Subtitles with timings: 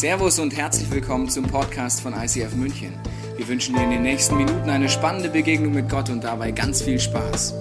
[0.00, 2.98] Servus und herzlich willkommen zum Podcast von ICF München.
[3.36, 6.80] Wir wünschen dir in den nächsten Minuten eine spannende Begegnung mit Gott und dabei ganz
[6.80, 7.52] viel Spaß.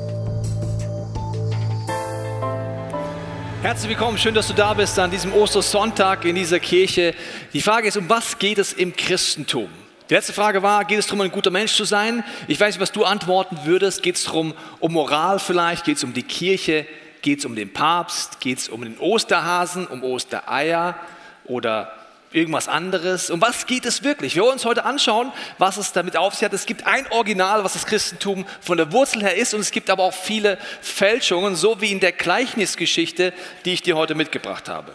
[3.62, 7.14] Herzlich willkommen, schön, dass du da bist an diesem Ostersonntag in dieser Kirche.
[7.52, 9.68] Die Frage ist, um was geht es im Christentum?
[10.10, 12.24] Die letzte Frage war, geht es darum, ein guter Mensch zu sein?
[12.48, 14.02] Ich weiß nicht, was du antworten würdest.
[14.02, 15.84] Geht es darum, um Moral vielleicht?
[15.84, 16.86] Geht es um die Kirche?
[17.22, 18.40] Geht es um den Papst?
[18.40, 20.96] Geht es um den Osterhasen, um Ostereier
[21.44, 21.99] oder
[22.32, 23.30] irgendwas anderes?
[23.30, 24.36] Um was geht es wirklich?
[24.36, 26.54] Wir wollen uns heute anschauen, was es damit auf sich hat.
[26.54, 29.90] Es gibt ein Original, was das Christentum von der Wurzel her ist und es gibt
[29.90, 33.34] aber auch viele Fälschungen, so wie in der Gleichnisgeschichte,
[33.66, 34.94] die ich dir heute mitgebracht habe.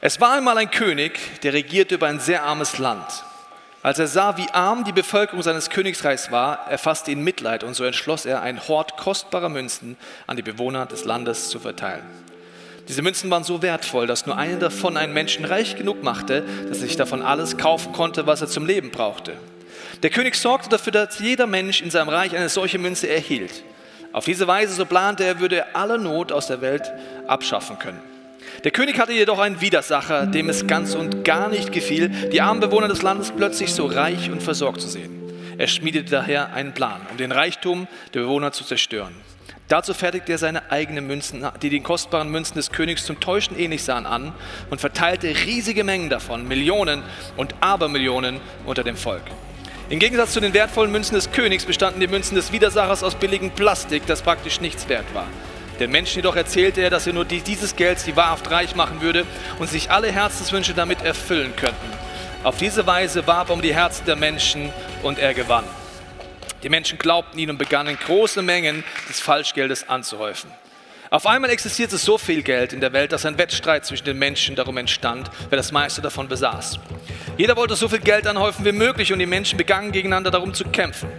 [0.00, 3.24] Es war einmal ein König, der regierte über ein sehr armes Land.
[3.82, 7.84] Als er sah, wie arm die Bevölkerung seines Königreichs war, erfasste ihn Mitleid und so
[7.84, 12.04] entschloss er, einen Hort kostbarer Münzen an die Bewohner des Landes zu verteilen.
[12.88, 16.78] Diese Münzen waren so wertvoll, dass nur eine davon einen Menschen reich genug machte, dass
[16.78, 19.32] er sich davon alles kaufen konnte, was er zum Leben brauchte.
[20.02, 23.62] Der König sorgte dafür, dass jeder Mensch in seinem Reich eine solche Münze erhielt.
[24.12, 26.92] Auf diese Weise, so plante er, würde er alle Not aus der Welt
[27.26, 28.00] abschaffen können.
[28.62, 32.60] Der König hatte jedoch einen Widersacher, dem es ganz und gar nicht gefiel, die armen
[32.60, 35.22] Bewohner des Landes plötzlich so reich und versorgt zu sehen.
[35.56, 39.14] Er schmiedete daher einen Plan, um den Reichtum der Bewohner zu zerstören.
[39.68, 43.82] Dazu fertigte er seine eigenen Münzen, die den kostbaren Münzen des Königs zum Täuschen ähnlich
[43.82, 44.34] sahen, an
[44.68, 47.02] und verteilte riesige Mengen davon, Millionen
[47.38, 49.22] und Abermillionen unter dem Volk.
[49.88, 53.50] Im Gegensatz zu den wertvollen Münzen des Königs bestanden die Münzen des Widersachers aus billigem
[53.50, 55.26] Plastik, das praktisch nichts wert war.
[55.80, 59.24] Den Menschen jedoch erzählte er, dass er nur dieses Geld sie wahrhaft reich machen würde
[59.58, 61.92] und sich alle Herzenswünsche damit erfüllen könnten.
[62.44, 64.70] Auf diese Weise warb er um die Herzen der Menschen
[65.02, 65.64] und er gewann.
[66.64, 70.50] Die Menschen glaubten ihn und begannen große Mengen des Falschgeldes anzuhäufen.
[71.10, 74.56] Auf einmal existierte so viel Geld in der Welt, dass ein Wettstreit zwischen den Menschen
[74.56, 76.78] darum entstand, wer das meiste davon besaß.
[77.36, 80.64] Jeder wollte so viel Geld anhäufen wie möglich und die Menschen begannen gegeneinander darum zu
[80.64, 81.10] kämpfen.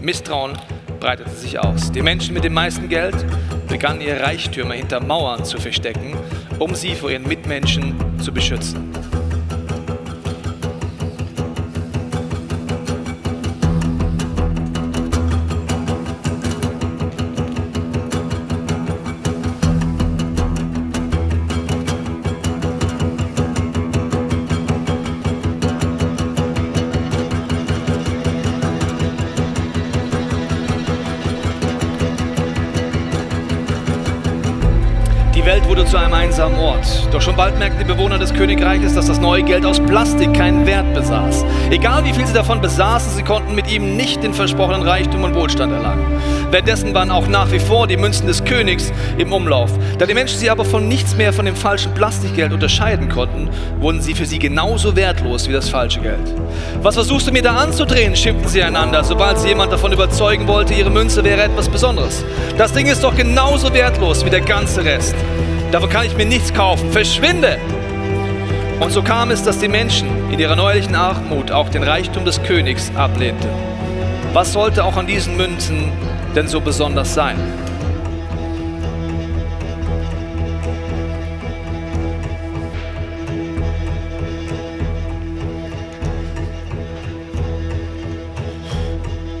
[0.00, 0.58] Misstrauen
[1.00, 1.90] breitete sich aus.
[1.90, 3.16] Die Menschen mit dem meisten Geld
[3.68, 6.14] begannen ihre Reichtümer hinter Mauern zu verstecken,
[6.58, 8.92] um sie vor ihren Mitmenschen zu beschützen.
[35.90, 36.86] Zu einem einsamen Ort.
[37.12, 40.66] Doch schon bald merkten die Bewohner des Königreiches, dass das neue Geld aus Plastik keinen
[40.66, 41.44] Wert besaß.
[41.70, 45.34] Egal wie viel sie davon besaßen, sie konnten mit ihm nicht den versprochenen Reichtum und
[45.34, 46.04] Wohlstand erlangen.
[46.50, 49.70] Währenddessen waren auch nach wie vor die Münzen des Königs im Umlauf.
[49.98, 53.48] Da die Menschen sie aber von nichts mehr von dem falschen Plastikgeld unterscheiden konnten,
[53.78, 56.34] wurden sie für sie genauso wertlos wie das falsche Geld.
[56.82, 58.16] Was versuchst du mir da anzudrehen?
[58.16, 62.24] schimpften sie einander, sobald sie jemand davon überzeugen wollte, ihre Münze wäre etwas Besonderes.
[62.58, 65.14] Das Ding ist doch genauso wertlos wie der ganze Rest.
[65.72, 66.90] Davon kann ich mir nichts kaufen.
[66.90, 67.56] Verschwinde!
[68.80, 72.42] Und so kam es, dass die Menschen in ihrer neuerlichen Armut auch den Reichtum des
[72.42, 73.48] Königs ablehnten.
[74.32, 75.92] Was sollte auch an diesen Münzen
[76.34, 77.36] denn so besonders sein?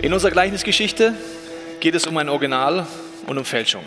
[0.02, 1.14] In unserer Gleichnisgeschichte
[1.80, 2.86] geht es um ein Original
[3.26, 3.82] und um Fälschung.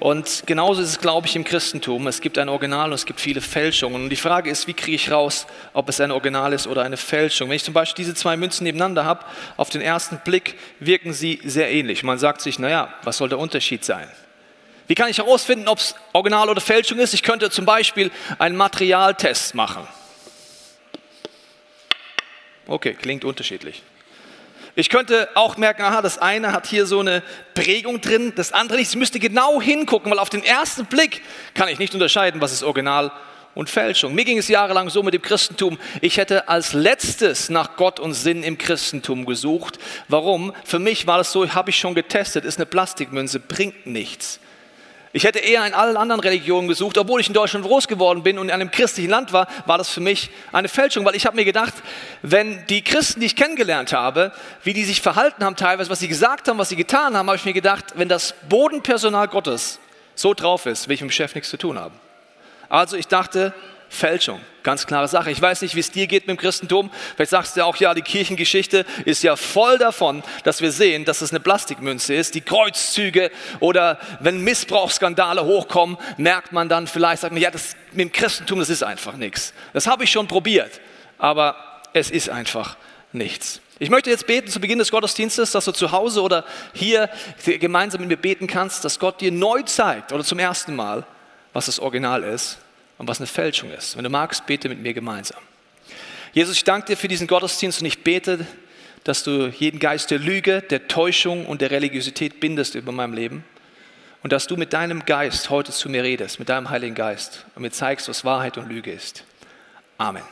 [0.00, 2.06] Und genauso ist es, glaube ich, im Christentum.
[2.06, 4.04] Es gibt ein Original und es gibt viele Fälschungen.
[4.04, 6.96] Und die Frage ist, wie kriege ich raus, ob es ein Original ist oder eine
[6.96, 7.48] Fälschung?
[7.48, 9.24] Wenn ich zum Beispiel diese zwei Münzen nebeneinander habe,
[9.56, 12.02] auf den ersten Blick wirken sie sehr ähnlich.
[12.02, 14.08] Man sagt sich, naja, was soll der Unterschied sein?
[14.86, 17.14] Wie kann ich herausfinden, ob es Original oder Fälschung ist?
[17.14, 19.86] Ich könnte zum Beispiel einen Materialtest machen.
[22.66, 23.82] Okay, klingt unterschiedlich.
[24.76, 27.22] Ich könnte auch merken, aha, das eine hat hier so eine
[27.54, 28.90] Prägung drin, das andere nicht.
[28.90, 31.22] Ich müsste genau hingucken, weil auf den ersten Blick
[31.54, 33.12] kann ich nicht unterscheiden, was ist Original
[33.54, 34.14] und Fälschung.
[34.14, 35.78] Mir ging es jahrelang so mit dem Christentum.
[36.00, 39.78] Ich hätte als letztes nach Gott und Sinn im Christentum gesucht.
[40.08, 40.52] Warum?
[40.64, 44.40] Für mich war das so, habe ich schon getestet, ist eine Plastikmünze, bringt nichts.
[45.16, 48.36] Ich hätte eher in allen anderen Religionen gesucht, obwohl ich in Deutschland groß geworden bin
[48.36, 51.36] und in einem christlichen Land war, war das für mich eine Fälschung, weil ich habe
[51.36, 51.72] mir gedacht,
[52.22, 54.32] wenn die Christen, die ich kennengelernt habe,
[54.64, 57.36] wie die sich verhalten haben teilweise, was sie gesagt haben, was sie getan haben, habe
[57.36, 59.78] ich mir gedacht, wenn das Bodenpersonal Gottes
[60.16, 61.94] so drauf ist, will ich mit dem Chef nichts zu tun haben.
[62.68, 63.54] Also ich dachte,
[63.94, 64.40] Fälschung.
[64.62, 65.30] Ganz klare Sache.
[65.30, 66.90] Ich weiß nicht, wie es dir geht mit dem Christentum.
[67.14, 71.20] Vielleicht sagst du auch, ja, die Kirchengeschichte ist ja voll davon, dass wir sehen, dass
[71.20, 72.34] es eine Plastikmünze ist.
[72.34, 73.30] Die Kreuzzüge
[73.60, 78.58] oder wenn Missbrauchsskandale hochkommen, merkt man dann vielleicht, sagt man, ja, das mit dem Christentum,
[78.58, 79.52] das ist einfach nichts.
[79.72, 80.80] Das habe ich schon probiert,
[81.18, 81.56] aber
[81.92, 82.76] es ist einfach
[83.12, 83.60] nichts.
[83.78, 87.10] Ich möchte jetzt beten zu Beginn des Gottesdienstes, dass du zu Hause oder hier
[87.44, 91.04] gemeinsam mit mir beten kannst, dass Gott dir neu zeigt oder zum ersten Mal,
[91.52, 92.58] was das Original ist
[92.98, 93.96] und was eine Fälschung ist.
[93.96, 95.40] Wenn du magst, bete mit mir gemeinsam.
[96.32, 98.46] Jesus, ich danke dir für diesen Gottesdienst und ich bete,
[99.04, 103.44] dass du jeden Geist der Lüge, der Täuschung und der Religiosität bindest über meinem Leben
[104.22, 107.62] und dass du mit deinem Geist heute zu mir redest, mit deinem Heiligen Geist und
[107.62, 109.24] mir zeigst, was Wahrheit und Lüge ist.
[109.98, 110.22] Amen.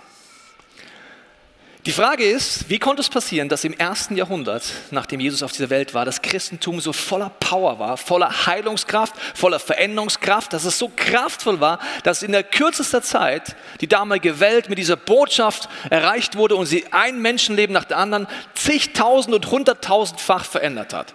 [1.85, 4.63] Die Frage ist, wie konnte es passieren, dass im ersten Jahrhundert,
[4.93, 9.59] nachdem Jesus auf dieser Welt war, das Christentum so voller Power war, voller Heilungskraft, voller
[9.59, 14.79] Veränderungskraft, dass es so kraftvoll war, dass in der kürzester Zeit die damalige Welt mit
[14.79, 20.95] dieser Botschaft erreicht wurde und sie ein Menschenleben nach dem anderen zigtausend und hunderttausendfach verändert
[20.95, 21.15] hat.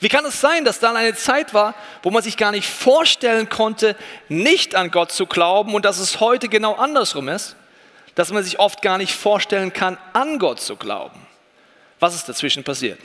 [0.00, 3.48] Wie kann es sein, dass dann eine Zeit war, wo man sich gar nicht vorstellen
[3.48, 3.94] konnte,
[4.28, 7.54] nicht an Gott zu glauben und dass es heute genau andersrum ist?
[8.18, 11.24] Dass man sich oft gar nicht vorstellen kann, an Gott zu glauben.
[12.00, 12.98] Was ist dazwischen passiert?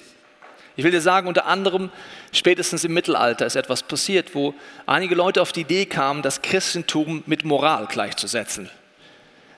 [0.76, 1.92] Ich will dir sagen, unter anderem
[2.32, 4.56] spätestens im Mittelalter ist etwas passiert, wo
[4.88, 8.72] einige Leute auf die Idee kamen, das Christentum mit Moral gleichzusetzen.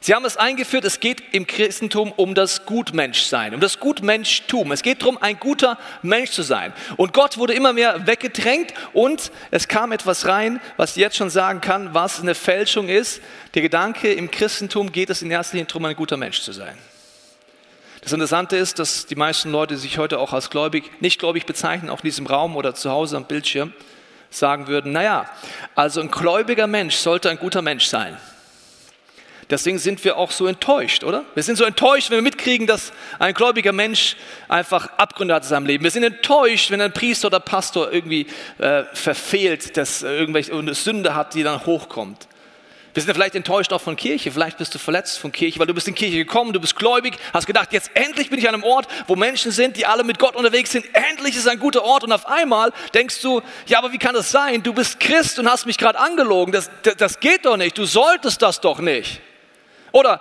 [0.05, 4.71] Sie haben es eingeführt, es geht im Christentum um das Gutmenschsein, um das Gutmenschtum.
[4.71, 6.73] Es geht darum, ein guter Mensch zu sein.
[6.95, 11.31] Und Gott wurde immer mehr weggedrängt und es kam etwas rein, was ich jetzt schon
[11.31, 13.19] sagen kann, was eine Fälschung ist.
[13.55, 16.77] Der Gedanke, im Christentum geht es in erster Linie darum, ein guter Mensch zu sein.
[18.01, 21.89] Das Interessante ist, dass die meisten Leute sich heute auch als gläubig, nicht gläubig bezeichnen,
[21.89, 23.73] auch in diesem Raum oder zu Hause am Bildschirm,
[24.29, 25.27] sagen würden, naja,
[25.73, 28.15] also ein gläubiger Mensch sollte ein guter Mensch sein.
[29.49, 31.23] Deswegen sind wir auch so enttäuscht, oder?
[31.35, 34.15] Wir sind so enttäuscht, wenn wir mitkriegen, dass ein gläubiger Mensch
[34.47, 35.83] einfach Abgründe hat in seinem Leben.
[35.83, 38.25] Wir sind enttäuscht, wenn ein Priester oder Pastor irgendwie
[38.57, 42.27] äh, verfehlt, dass irgendwelche eine Sünde hat, die dann hochkommt.
[42.95, 44.31] Wir sind vielleicht enttäuscht auch von Kirche.
[44.31, 47.17] Vielleicht bist du verletzt von Kirche, weil du bist in Kirche gekommen, du bist gläubig,
[47.33, 50.17] hast gedacht, jetzt endlich bin ich an einem Ort, wo Menschen sind, die alle mit
[50.17, 50.85] Gott unterwegs sind.
[50.93, 52.05] Endlich ist ein guter Ort.
[52.05, 54.63] Und auf einmal denkst du, ja, aber wie kann das sein?
[54.63, 56.53] Du bist Christ und hast mich gerade angelogen.
[56.53, 57.77] Das, das, das geht doch nicht.
[57.77, 59.21] Du solltest das doch nicht.
[59.95, 60.19] Oder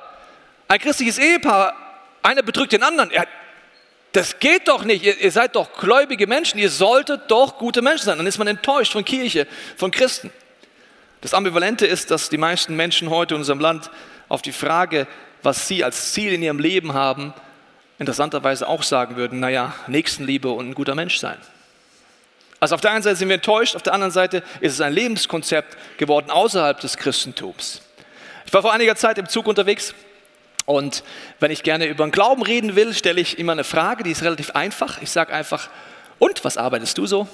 [0.68, 1.74] ein christliches Ehepaar,
[2.22, 3.10] einer betrügt den anderen.
[3.10, 3.24] Ja,
[4.12, 5.04] das geht doch nicht.
[5.04, 6.60] Ihr, ihr seid doch gläubige Menschen.
[6.60, 8.16] Ihr solltet doch gute Menschen sein.
[8.16, 10.30] Dann ist man enttäuscht von Kirche, von Christen.
[11.22, 13.90] Das Ambivalente ist, dass die meisten Menschen heute in unserem Land
[14.28, 15.08] auf die Frage,
[15.42, 17.34] was sie als Ziel in ihrem Leben haben,
[17.98, 21.38] interessanterweise auch sagen würden, naja, Nächstenliebe und ein guter Mensch sein.
[22.60, 24.92] Also auf der einen Seite sind wir enttäuscht, auf der anderen Seite ist es ein
[24.92, 27.82] Lebenskonzept geworden außerhalb des Christentums.
[28.46, 29.94] Ich war vor einiger Zeit im Zug unterwegs
[30.66, 31.04] und
[31.40, 34.22] wenn ich gerne über den Glauben reden will, stelle ich immer eine Frage, die ist
[34.22, 35.00] relativ einfach.
[35.02, 35.68] Ich sage einfach,
[36.18, 37.28] und was arbeitest du so?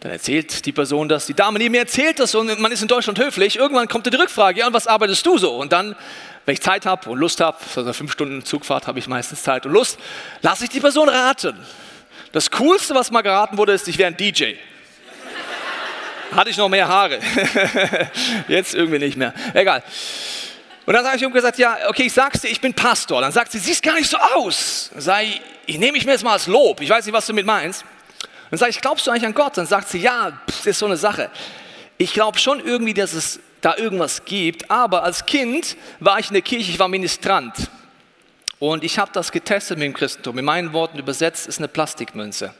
[0.00, 2.88] Dann erzählt die Person das, die Dame neben mir erzählt das und man ist in
[2.88, 3.56] Deutschland höflich.
[3.56, 5.56] Irgendwann kommt die Rückfrage, ja, und was arbeitest du so?
[5.56, 5.96] Und dann,
[6.44, 9.64] wenn ich Zeit habe und Lust habe, also fünf Stunden Zugfahrt habe ich meistens Zeit
[9.64, 9.98] und Lust,
[10.42, 11.56] lasse ich die Person raten.
[12.32, 14.56] Das Coolste, was mal geraten wurde, ist, ich wäre ein DJ
[16.32, 17.18] hatte ich noch mehr Haare.
[18.48, 19.34] Jetzt irgendwie nicht mehr.
[19.52, 19.82] Egal.
[20.86, 23.20] Und dann habe ich ihm gesagt, ja, okay, ich sag's dir, ich bin Pastor.
[23.20, 24.90] Dann sagt sie, siehst gar nicht so aus.
[24.96, 26.80] Sage ich, ich nehme mich mir jetzt mal als Lob.
[26.80, 27.84] Ich weiß nicht, was du mit meinst.
[28.50, 29.56] Dann sage ich, glaubst du eigentlich an Gott?
[29.56, 31.30] Dann sagt sie, ja, das ist so eine Sache.
[31.96, 36.34] Ich glaube schon irgendwie, dass es da irgendwas gibt, aber als Kind war ich in
[36.34, 37.54] der Kirche, ich war Ministrant.
[38.58, 40.38] Und ich habe das getestet mit dem Christentum.
[40.38, 42.54] In meinen Worten übersetzt ist eine Plastikmünze.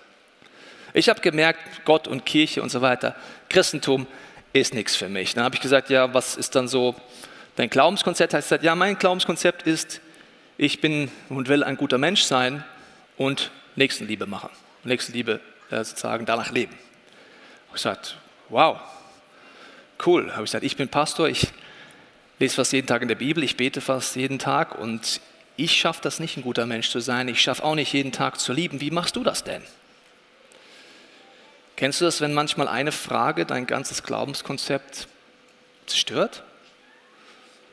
[0.97, 3.17] Ich habe gemerkt, Gott und Kirche und so weiter,
[3.49, 4.07] Christentum
[4.53, 5.35] ist nichts für mich.
[5.35, 6.95] Dann habe ich gesagt, ja, was ist dann so
[7.57, 8.33] dein Glaubenskonzept?
[8.33, 10.01] Heißt ja, mein Glaubenskonzept ist,
[10.57, 12.63] ich bin und will ein guter Mensch sein
[13.17, 14.51] und Nächstenliebe machen.
[14.85, 16.79] Nächstenliebe äh, sozusagen danach leben.
[17.67, 18.17] Ich gesagt,
[18.49, 18.79] wow,
[20.07, 20.31] cool.
[20.31, 21.49] Habe ich gesagt, ich bin Pastor, ich
[22.39, 25.21] lese fast jeden Tag in der Bibel, ich bete fast jeden Tag und
[25.57, 27.27] ich schaffe das nicht, ein guter Mensch zu sein.
[27.27, 28.81] Ich schaffe auch nicht jeden Tag zu lieben.
[28.81, 29.63] Wie machst du das denn?
[31.76, 35.09] Kennst du das, wenn manchmal eine Frage dein ganzes Glaubenskonzept
[35.87, 36.45] zerstört?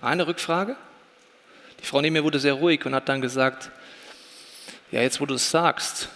[0.02, 0.76] Eine Rückfrage?
[1.80, 3.70] Die Frau neben mir wurde sehr ruhig und hat dann gesagt,
[4.92, 6.10] ja, jetzt wo du es sagst,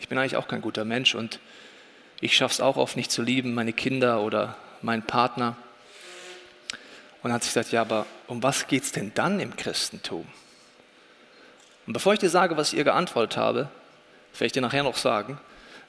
[0.00, 1.38] ich bin eigentlich auch kein guter Mensch und
[2.20, 5.56] ich schaffe es auch oft nicht zu lieben, meine Kinder oder meinen Partner.
[7.22, 10.26] Und hat sie gesagt, ja, aber um was geht es denn dann im Christentum?
[11.86, 13.68] Und bevor ich dir sage, was ich ihr geantwortet habe,
[14.32, 15.38] werde ich dir nachher noch sagen,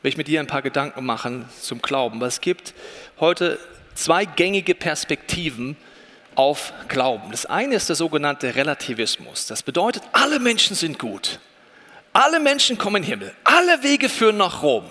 [0.01, 2.20] will ich mit dir ein paar Gedanken machen zum Glauben.
[2.20, 2.74] Weil es gibt
[3.20, 3.60] heute
[3.96, 5.75] zwei gängige Perspektiven
[6.36, 7.32] auf Glauben.
[7.32, 9.48] Das eine ist der sogenannte Relativismus.
[9.48, 11.39] Das bedeutet, alle Menschen sind gut.
[12.13, 13.36] Alle Menschen kommen in den Himmel.
[13.44, 14.86] Alle Wege führen nach Rom.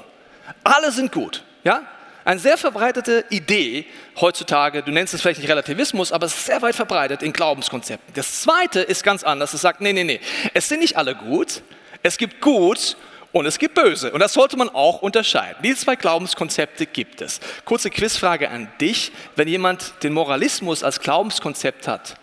[0.65, 1.45] Alle sind gut.
[1.65, 1.83] Ja?
[2.25, 3.87] Eine sehr verbreitete Idee
[4.21, 8.13] heutzutage, du nennst es vielleicht nicht Relativismus, aber es ist sehr weit verbreitet in Glaubenskonzepten.
[8.15, 9.55] Das zweite ist ganz anders.
[9.55, 10.21] Es sagt, nee, nee, nee,
[10.53, 11.63] es sind nicht alle gut.
[12.03, 12.97] Es gibt gut
[13.37, 14.11] und es gibt böse.
[14.13, 15.63] Und das sollte man auch unterscheiden.
[15.63, 17.41] Diese zwei Glaubenskonzepte gibt es.
[17.65, 19.13] Kurze Quizfrage an dich.
[19.37, 22.17] Wenn jemand den Moralismus als Glaubenskonzept hat,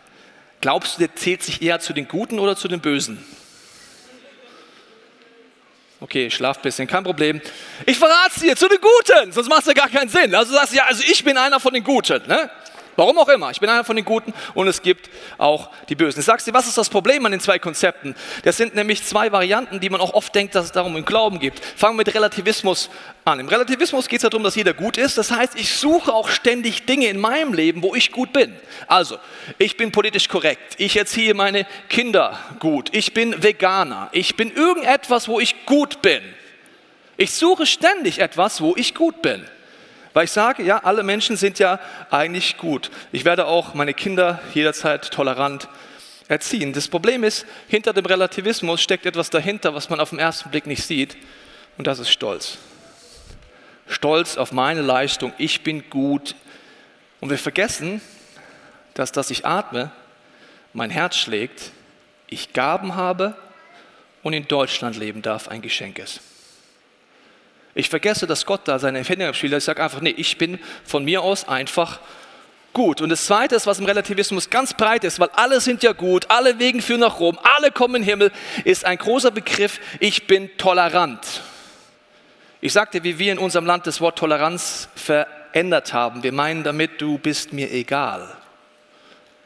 [0.62, 3.24] glaubst du, der zählt sich eher zu den Guten oder zu den Bösen?
[6.00, 7.40] Okay, schlaf ein bisschen, kein Problem.
[7.86, 10.36] Ich verrate es dir, zu den Guten, sonst macht es ja gar keinen Sinn.
[10.36, 12.28] Also sagst du, ja, also ich bin einer von den Guten.
[12.28, 12.50] Ne?
[12.96, 13.50] Warum auch immer.
[13.52, 16.20] Ich bin einer von den Guten und es gibt auch die Bösen.
[16.20, 18.16] Ich sag's dir, was ist das Problem an den zwei Konzepten?
[18.44, 21.40] Das sind nämlich zwei Varianten, die man auch oft denkt, dass es darum im Glauben
[21.40, 21.60] gibt.
[21.60, 22.90] Fangen wir mit Relativismus
[23.26, 23.40] an.
[23.40, 25.18] Im Relativismus geht es darum, dass jeder gut ist.
[25.18, 28.56] Das heißt, ich suche auch ständig Dinge in meinem Leben, wo ich gut bin.
[28.88, 29.18] Also,
[29.58, 30.76] ich bin politisch korrekt.
[30.78, 32.90] Ich erziehe meine Kinder gut.
[32.94, 34.10] Ich bin Veganer.
[34.12, 36.22] Ich bin irgendetwas, wo ich gut bin.
[37.18, 39.46] Ich suche ständig etwas, wo ich gut bin.
[40.14, 41.80] Weil ich sage, ja, alle Menschen sind ja
[42.12, 42.92] eigentlich gut.
[43.12, 45.68] Ich werde auch meine Kinder jederzeit tolerant
[46.28, 46.72] erziehen.
[46.74, 50.68] Das Problem ist, hinter dem Relativismus steckt etwas dahinter, was man auf den ersten Blick
[50.68, 51.18] nicht sieht.
[51.78, 52.58] Und das ist Stolz.
[53.88, 55.34] Stolz auf meine Leistung.
[55.38, 56.36] Ich bin gut.
[57.20, 58.02] Und wir vergessen,
[58.94, 59.92] dass das ich atme,
[60.74, 61.72] mein Herz schlägt,
[62.28, 63.36] ich Gaben habe
[64.22, 66.22] und in Deutschland leben darf, ein Geschenk ist.
[67.76, 69.54] Ich vergesse, dass Gott da seine Empfindung spielt.
[69.54, 72.00] Ich sage einfach, nee, ich bin von mir aus einfach
[72.74, 73.02] gut.
[73.02, 76.26] Und das Zweite ist, was im Relativismus ganz breit ist, weil alle sind ja gut,
[76.30, 78.32] alle Wegen führen nach Rom, alle kommen in den Himmel,
[78.64, 81.42] ist ein großer Begriff, ich bin tolerant.
[82.62, 86.24] Ich sagte, wie wir in unserem Land das Wort Toleranz verändert haben.
[86.24, 88.38] Wir meinen damit, du bist mir egal.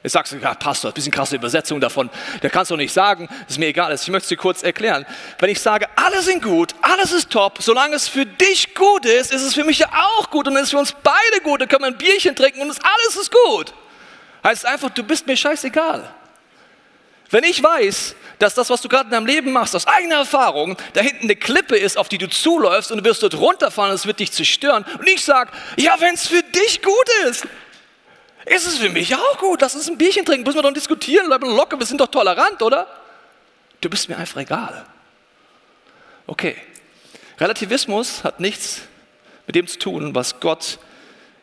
[0.03, 2.09] Jetzt sagst du, ja, Pastor, ein bisschen krasse Übersetzung davon.
[2.43, 3.93] Der kannst du nicht sagen, ist mir egal.
[3.93, 5.05] Ich möchte es dir kurz erklären.
[5.39, 9.33] Wenn ich sage, alle sind gut, alles ist top, solange es für dich gut ist,
[9.33, 11.61] ist es für mich ja auch gut und dann ist es für uns beide gut.
[11.61, 13.73] Dann können wir ein Bierchen trinken und alles ist gut.
[14.43, 16.13] Heißt einfach, du bist mir scheißegal.
[17.29, 20.77] Wenn ich weiß, dass das, was du gerade in deinem Leben machst, aus eigener Erfahrung,
[20.93, 23.95] da hinten eine Klippe ist, auf die du zuläufst und du wirst dort runterfahren und
[23.95, 24.85] es wird dich zerstören.
[24.99, 27.45] Und ich sage, ja, wenn es für dich gut ist,
[28.47, 29.61] ist es für mich auch gut.
[29.61, 32.61] Lass uns ein Bierchen trinken, müssen wir doch diskutieren, bleiben locker, wir sind doch tolerant,
[32.61, 32.87] oder?
[33.81, 34.85] Du bist mir einfach egal.
[36.25, 36.55] Okay.
[37.39, 38.81] Relativismus hat nichts
[39.45, 40.79] mit dem zu tun, was Gott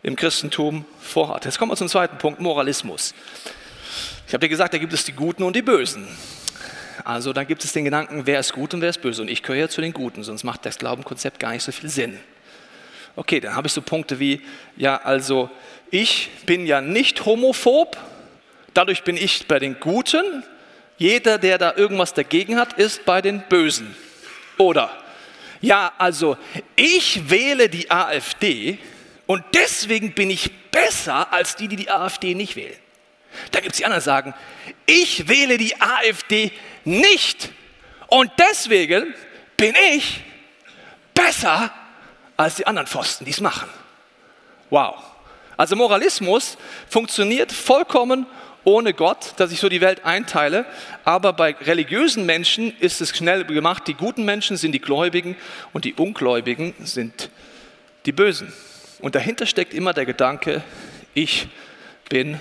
[0.02, 1.44] im Christentum vorhat.
[1.44, 3.14] Jetzt kommen wir zum zweiten Punkt, Moralismus.
[4.26, 6.08] Ich habe dir gesagt, da gibt es die Guten und die Bösen.
[7.04, 9.23] Also da gibt es den Gedanken, wer ist gut und wer ist böse.
[9.23, 11.90] Und ich gehöre ja zu den Guten, sonst macht das Glaubenkonzept gar nicht so viel
[11.90, 12.18] Sinn.
[13.16, 14.42] Okay, dann habe ich so Punkte wie,
[14.76, 15.50] ja, also
[15.94, 17.96] ich bin ja nicht homophob,
[18.74, 20.42] dadurch bin ich bei den Guten.
[20.98, 23.94] Jeder, der da irgendwas dagegen hat, ist bei den Bösen.
[24.58, 24.90] Oder,
[25.60, 26.36] ja, also
[26.74, 28.78] ich wähle die AfD
[29.26, 32.76] und deswegen bin ich besser als die, die die AfD nicht wählen.
[33.52, 34.34] Da gibt es die anderen, die sagen,
[34.86, 36.50] ich wähle die AfD
[36.84, 37.50] nicht
[38.08, 39.14] und deswegen
[39.56, 40.22] bin ich
[41.14, 41.72] besser
[42.36, 43.68] als die anderen Pfosten, die es machen.
[44.70, 45.13] Wow.
[45.56, 46.56] Also Moralismus
[46.88, 48.26] funktioniert vollkommen
[48.64, 50.64] ohne Gott, dass ich so die Welt einteile.
[51.04, 53.87] Aber bei religiösen Menschen ist es schnell gemacht.
[53.87, 55.37] Die guten Menschen sind die Gläubigen
[55.73, 57.30] und die Ungläubigen sind
[58.06, 58.52] die Bösen.
[59.00, 60.62] Und dahinter steckt immer der Gedanke,
[61.12, 61.49] ich
[62.08, 62.40] bin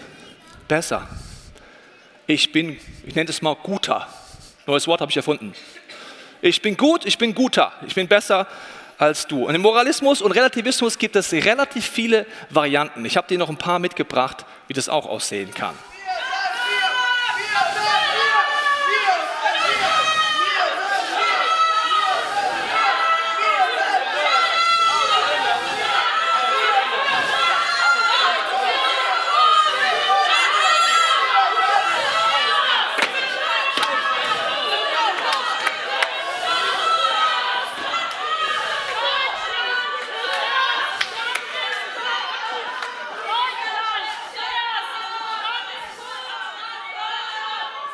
[0.68, 1.08] besser.
[2.26, 4.08] Ich bin, ich nenne es mal guter.
[4.66, 5.54] Neues Wort habe ich erfunden.
[6.42, 8.48] Ich bin gut, ich bin guter, ich bin besser
[8.98, 9.46] als du.
[9.46, 13.06] Und im Moralismus und Relativismus gibt es relativ viele Varianten.
[13.06, 15.76] Ich habe dir noch ein paar mitgebracht, wie das auch aussehen kann.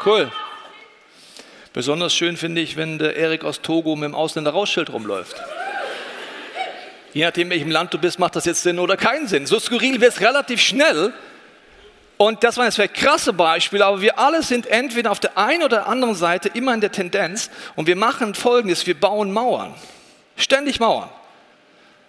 [0.05, 0.31] Cool.
[1.73, 5.35] Besonders schön finde ich, wenn der Erik aus Togo mit dem Ausländer-Rausschild rumläuft.
[7.13, 9.45] Je nachdem, in welchem Land du bist, macht das jetzt Sinn oder keinen Sinn.
[9.45, 11.13] So skurril wird es relativ schnell.
[12.17, 15.63] Und das waren jetzt vielleicht krasse Beispiele, aber wir alle sind entweder auf der einen
[15.63, 19.73] oder anderen Seite immer in der Tendenz und wir machen Folgendes, wir bauen Mauern.
[20.35, 21.09] Ständig Mauern.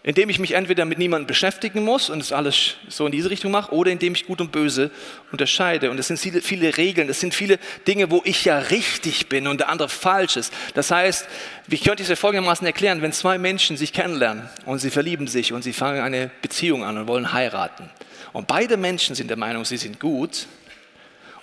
[0.03, 3.51] Indem ich mich entweder mit niemandem beschäftigen muss und es alles so in diese Richtung
[3.51, 4.91] mache, oder indem ich Gut und Böse
[5.31, 5.91] unterscheide.
[5.91, 9.47] Und es sind viele, viele Regeln, es sind viele Dinge, wo ich ja richtig bin
[9.47, 10.53] und der andere falsch ist.
[10.75, 11.29] Das heißt,
[11.67, 15.53] wie könnte ich es folgendermaßen erklären, wenn zwei Menschen sich kennenlernen und sie verlieben sich
[15.53, 17.91] und sie fangen eine Beziehung an und wollen heiraten.
[18.33, 20.47] Und beide Menschen sind der Meinung, sie sind gut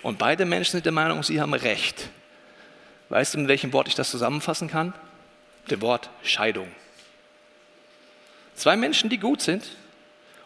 [0.02, 2.08] und beide Menschen sind der Meinung, sie haben Recht.
[3.08, 4.94] Weißt du, mit welchem Wort ich das zusammenfassen kann?
[5.70, 6.68] Dem Wort Scheidung.
[8.58, 9.62] Zwei Menschen, die gut sind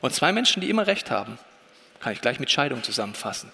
[0.02, 1.38] und zwei Menschen, die immer Recht haben,
[1.98, 3.50] kann ich gleich mit Scheidung zusammenfassen.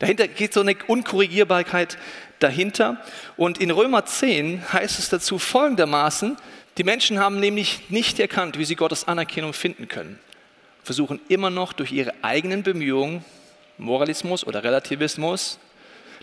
[0.00, 1.96] Dahinter geht so eine Unkorrigierbarkeit
[2.40, 3.02] dahinter.
[3.38, 6.36] Und in Römer 10 heißt es dazu folgendermaßen,
[6.76, 10.18] die Menschen haben nämlich nicht erkannt, wie sie Gottes Anerkennung finden können,
[10.84, 13.24] versuchen immer noch durch ihre eigenen Bemühungen,
[13.78, 15.58] Moralismus oder Relativismus,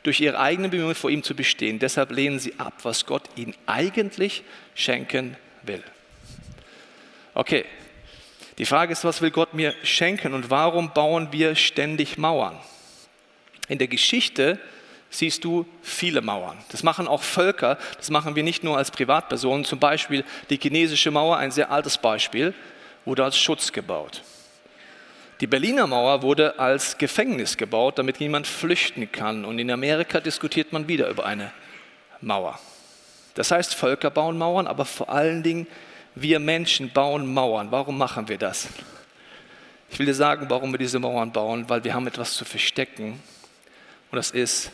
[0.04, 1.80] durch ihre eigenen Bemühungen vor ihm zu bestehen.
[1.80, 4.44] Deshalb lehnen sie ab, was Gott ihnen eigentlich
[4.76, 5.84] schenken will.
[7.38, 7.66] Okay,
[8.58, 12.58] die Frage ist, was will Gott mir schenken und warum bauen wir ständig Mauern?
[13.68, 14.58] In der Geschichte
[15.12, 16.58] siehst du viele Mauern.
[16.72, 19.66] Das machen auch Völker, das machen wir nicht nur als Privatpersonen.
[19.66, 22.56] Zum Beispiel die chinesische Mauer, ein sehr altes Beispiel,
[23.06, 24.24] wurde als Schutz gebaut.
[25.40, 29.46] Die Berliner Mauer wurde als Gefängnis gebaut, damit niemand flüchten kann.
[29.46, 31.54] Und in Amerika diskutiert man wieder über eine
[32.20, 32.60] Mauer.
[33.36, 35.68] Das heißt, Völker bauen Mauern, aber vor allen Dingen
[36.22, 37.72] wir Menschen bauen Mauern.
[37.72, 38.68] Warum machen wir das?
[39.90, 43.22] Ich will dir sagen, warum wir diese Mauern bauen, weil wir haben etwas zu verstecken
[44.12, 44.72] und das ist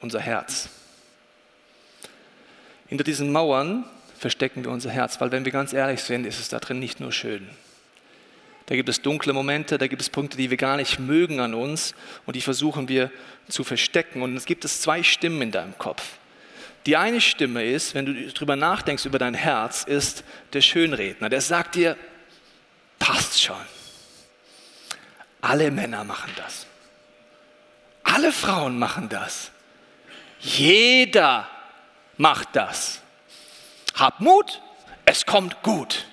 [0.00, 0.68] unser Herz.
[2.88, 3.84] Hinter diesen Mauern
[4.18, 7.00] verstecken wir unser Herz, weil wenn wir ganz ehrlich sind, ist es da drin nicht
[7.00, 7.48] nur schön.
[8.66, 11.54] Da gibt es dunkle Momente, da gibt es Punkte, die wir gar nicht mögen an
[11.54, 11.94] uns
[12.26, 13.10] und die versuchen wir
[13.48, 14.22] zu verstecken.
[14.22, 16.18] Und es gibt es zwei Stimmen in deinem Kopf.
[16.86, 21.28] Die eine Stimme ist, wenn du darüber nachdenkst, über dein Herz, ist der Schönredner.
[21.28, 21.96] Der sagt dir,
[22.98, 23.56] passt schon.
[25.40, 26.66] Alle Männer machen das.
[28.02, 29.50] Alle Frauen machen das.
[30.40, 31.48] Jeder
[32.16, 33.00] macht das.
[33.94, 34.60] Hab Mut,
[35.04, 36.06] es kommt gut.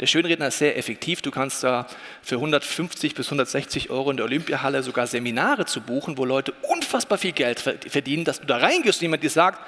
[0.00, 1.20] Der Schönredner ist sehr effektiv.
[1.20, 1.86] Du kannst da
[2.22, 7.18] für 150 bis 160 Euro in der Olympiahalle sogar Seminare zu buchen, wo Leute unfassbar
[7.18, 9.60] viel Geld verdienen, dass du da reingehst und jemand dir sagt,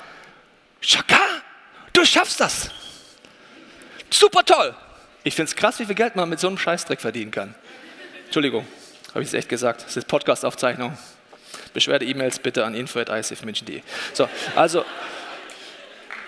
[0.83, 1.21] Chaka,
[1.93, 2.71] du schaffst das.
[4.11, 4.75] Super toll.
[5.25, 7.55] Ich finde es krass, wie viel Geld man mit so einem Scheißdreck verdienen kann.
[8.25, 8.67] Entschuldigung,
[9.11, 9.85] habe ich es echt gesagt.
[9.85, 10.99] Das ist Podcast-Aufzeichnung.
[11.73, 13.83] Beschwerde-E-Mails bitte an info.isfmünchen.de.
[14.13, 14.85] So, also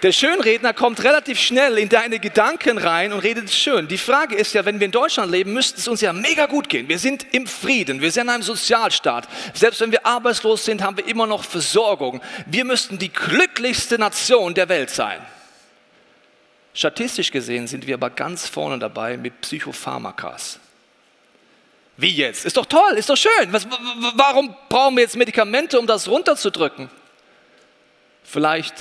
[0.05, 3.88] der Schönredner kommt relativ schnell in deine Gedanken rein und redet schön.
[3.88, 6.69] Die Frage ist ja, wenn wir in Deutschland leben, müsste es uns ja mega gut
[6.69, 6.90] gehen.
[6.90, 9.27] Wir sind im Frieden, wir sind in einem Sozialstaat.
[9.55, 12.21] Selbst wenn wir arbeitslos sind, haben wir immer noch Versorgung.
[12.45, 15.25] Wir müssten die glücklichste Nation der Welt sein.
[16.75, 20.61] Statistisch gesehen sind wir aber ganz vorne dabei mit Psychopharmakas.
[21.97, 22.45] Wie jetzt?
[22.45, 23.51] Ist doch toll, ist doch schön.
[23.53, 23.67] Was,
[24.17, 26.90] warum brauchen wir jetzt Medikamente, um das runterzudrücken?
[28.23, 28.75] Vielleicht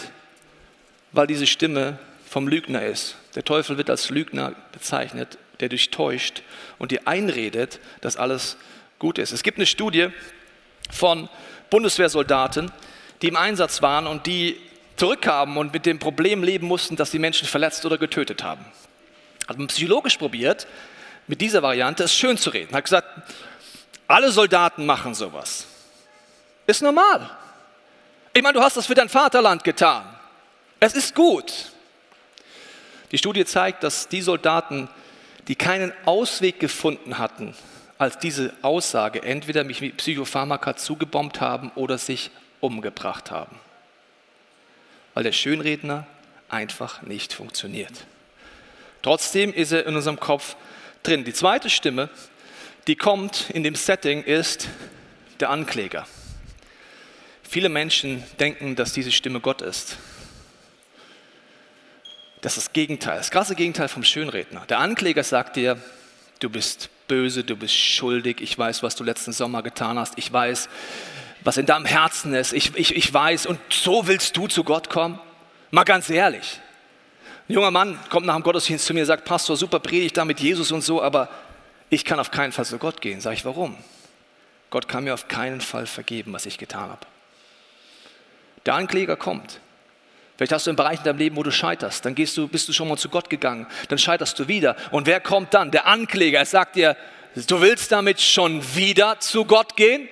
[1.14, 1.98] weil diese Stimme
[2.28, 3.16] vom Lügner ist.
[3.36, 6.42] Der Teufel wird als Lügner bezeichnet, der dich täuscht
[6.80, 8.58] und dir einredet, dass alles
[9.00, 9.32] gut ist.
[9.32, 10.10] Es gibt eine Studie
[10.92, 11.30] von
[11.70, 12.72] Bundeswehrsoldaten,
[13.22, 14.58] die im Einsatz waren und die
[14.98, 18.66] zurückkamen und mit dem Problem leben mussten, dass sie Menschen verletzt oder getötet haben.
[19.48, 20.68] Hat man psychologisch probiert,
[21.28, 22.76] mit dieser Variante es schön zu reden.
[22.76, 23.08] Hat gesagt,
[24.08, 25.66] alle Soldaten machen sowas.
[26.68, 27.30] Ist normal.
[28.34, 30.04] Ich meine, du hast das für dein Vaterland getan.
[30.86, 31.72] Es ist gut.
[33.14, 34.90] Die Studie zeigt, dass die Soldaten,
[35.48, 37.56] die keinen Ausweg gefunden hatten,
[37.98, 43.58] als diese Aussage entweder mich mit Psychopharmaka zugebombt haben oder sich umgebracht haben.
[45.14, 46.06] Weil der Schönredner
[46.50, 48.04] einfach nicht funktioniert.
[49.04, 50.58] Trotzdem ist er in unserem Kopf
[51.02, 51.24] drin.
[51.24, 52.10] Die zweite Stimme,
[52.88, 54.68] die kommt in dem Setting, ist
[55.40, 56.06] der Ankläger.
[57.42, 59.96] Viele Menschen denken, dass diese Stimme Gott ist.
[62.44, 64.66] Das ist das Gegenteil, das krasse Gegenteil vom Schönredner.
[64.68, 65.78] Der Ankläger sagt dir,
[66.40, 70.32] du bist böse, du bist schuldig, ich weiß, was du letzten Sommer getan hast, ich
[70.32, 70.68] weiß,
[71.46, 74.90] was in deinem Herzen ist, ich, ich, ich weiß, und so willst du zu Gott
[74.90, 75.20] kommen?
[75.72, 76.60] Mal ganz ehrlich.
[77.48, 80.26] Ein junger Mann kommt nach dem Gottesdienst zu mir und sagt, Pastor, super Predigt da
[80.26, 81.30] mit Jesus und so, aber
[81.90, 83.22] ich kann auf keinen Fall zu Gott gehen.
[83.22, 83.78] Sag ich, warum?
[84.70, 87.08] Gott kann mir auf keinen Fall vergeben, was ich getan habe.
[88.66, 89.62] Der Ankläger kommt.
[90.36, 92.06] Vielleicht hast du einen Bereich in deinem Leben, wo du scheiterst.
[92.06, 93.68] Dann gehst du, bist du schon mal zu Gott gegangen.
[93.90, 94.76] Dann scheiterst du wieder.
[94.92, 95.70] Und wer kommt dann?
[95.70, 96.40] Der Ankläger.
[96.40, 96.98] Er sagt dir,
[97.48, 100.10] du willst damit schon wieder zu Gott gehen?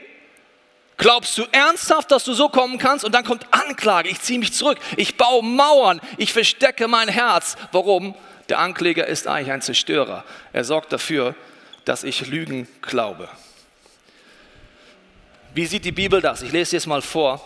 [0.98, 3.04] Glaubst du ernsthaft, dass du so kommen kannst?
[3.04, 4.10] Und dann kommt Anklage.
[4.10, 4.78] Ich ziehe mich zurück.
[4.98, 6.00] Ich baue Mauern.
[6.18, 7.58] Ich verstecke mein Herz.
[7.72, 8.14] Warum?
[8.50, 10.24] Der Ankläger ist eigentlich ein Zerstörer.
[10.54, 11.34] Er sorgt dafür,
[11.86, 13.28] dass ich Lügen glaube.
[15.56, 16.44] Wie sieht die Bibel das?
[16.44, 17.44] Ich lese jetzt mal vor.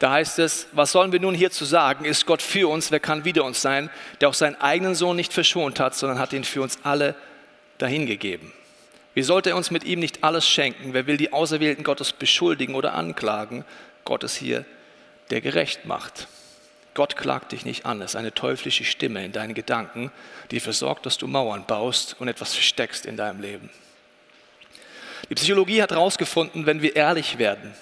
[0.00, 2.06] Da heißt es, was sollen wir nun hierzu sagen?
[2.06, 2.90] Ist Gott für uns?
[2.90, 3.90] Wer kann wider uns sein?
[4.20, 7.14] Der auch seinen eigenen Sohn nicht verschont hat, sondern hat ihn für uns alle
[7.76, 8.50] dahingegeben.
[9.12, 10.94] Wie sollte er uns mit ihm nicht alles schenken?
[10.94, 13.66] Wer will die Auserwählten Gottes beschuldigen oder anklagen?
[14.04, 14.64] Gott ist hier,
[15.28, 16.28] der gerecht macht.
[16.94, 18.00] Gott klagt dich nicht an.
[18.00, 20.10] Es ist eine teuflische Stimme in deinen Gedanken,
[20.50, 23.68] die dafür sorgt, dass du Mauern baust und etwas versteckst in deinem Leben.
[25.28, 27.74] Die Psychologie hat herausgefunden, wenn wir ehrlich werden,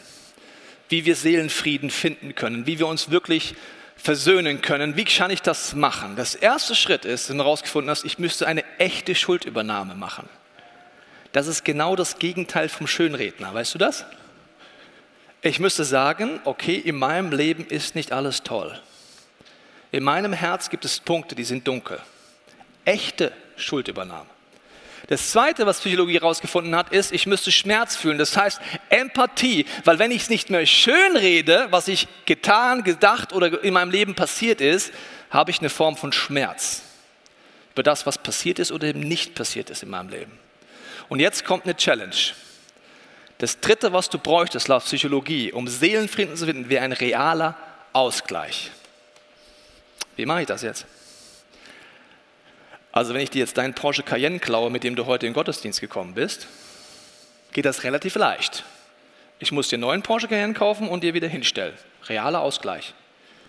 [0.88, 3.54] wie wir Seelenfrieden finden können, wie wir uns wirklich
[3.96, 4.96] versöhnen können.
[4.96, 6.16] Wie kann ich das machen?
[6.16, 10.28] Das erste Schritt ist, wenn du herausgefunden hast, ich müsste eine echte Schuldübernahme machen.
[11.32, 13.52] Das ist genau das Gegenteil vom Schönredner.
[13.52, 14.04] Weißt du das?
[15.42, 18.80] Ich müsste sagen, okay, in meinem Leben ist nicht alles toll.
[19.92, 22.00] In meinem Herz gibt es Punkte, die sind dunkel.
[22.84, 24.28] Echte Schuldübernahme.
[25.08, 28.18] Das Zweite, was Psychologie herausgefunden hat, ist, ich müsste Schmerz fühlen.
[28.18, 33.32] Das heißt Empathie, weil wenn ich es nicht mehr schön rede, was ich getan, gedacht
[33.32, 34.92] oder in meinem Leben passiert ist,
[35.30, 36.82] habe ich eine Form von Schmerz
[37.72, 40.38] über das, was passiert ist oder eben nicht passiert ist in meinem Leben.
[41.08, 42.14] Und jetzt kommt eine Challenge.
[43.38, 47.56] Das Dritte, was du bräuchtest laut Psychologie, um Seelenfrieden zu finden, wäre ein realer
[47.92, 48.72] Ausgleich.
[50.16, 50.86] Wie mache ich das jetzt?
[52.92, 55.34] Also wenn ich dir jetzt deinen Porsche Cayenne klaue, mit dem du heute in den
[55.34, 56.46] Gottesdienst gekommen bist,
[57.52, 58.64] geht das relativ leicht.
[59.38, 61.74] Ich muss dir einen neuen Porsche Cayenne kaufen und dir wieder hinstellen.
[62.08, 62.94] Realer Ausgleich.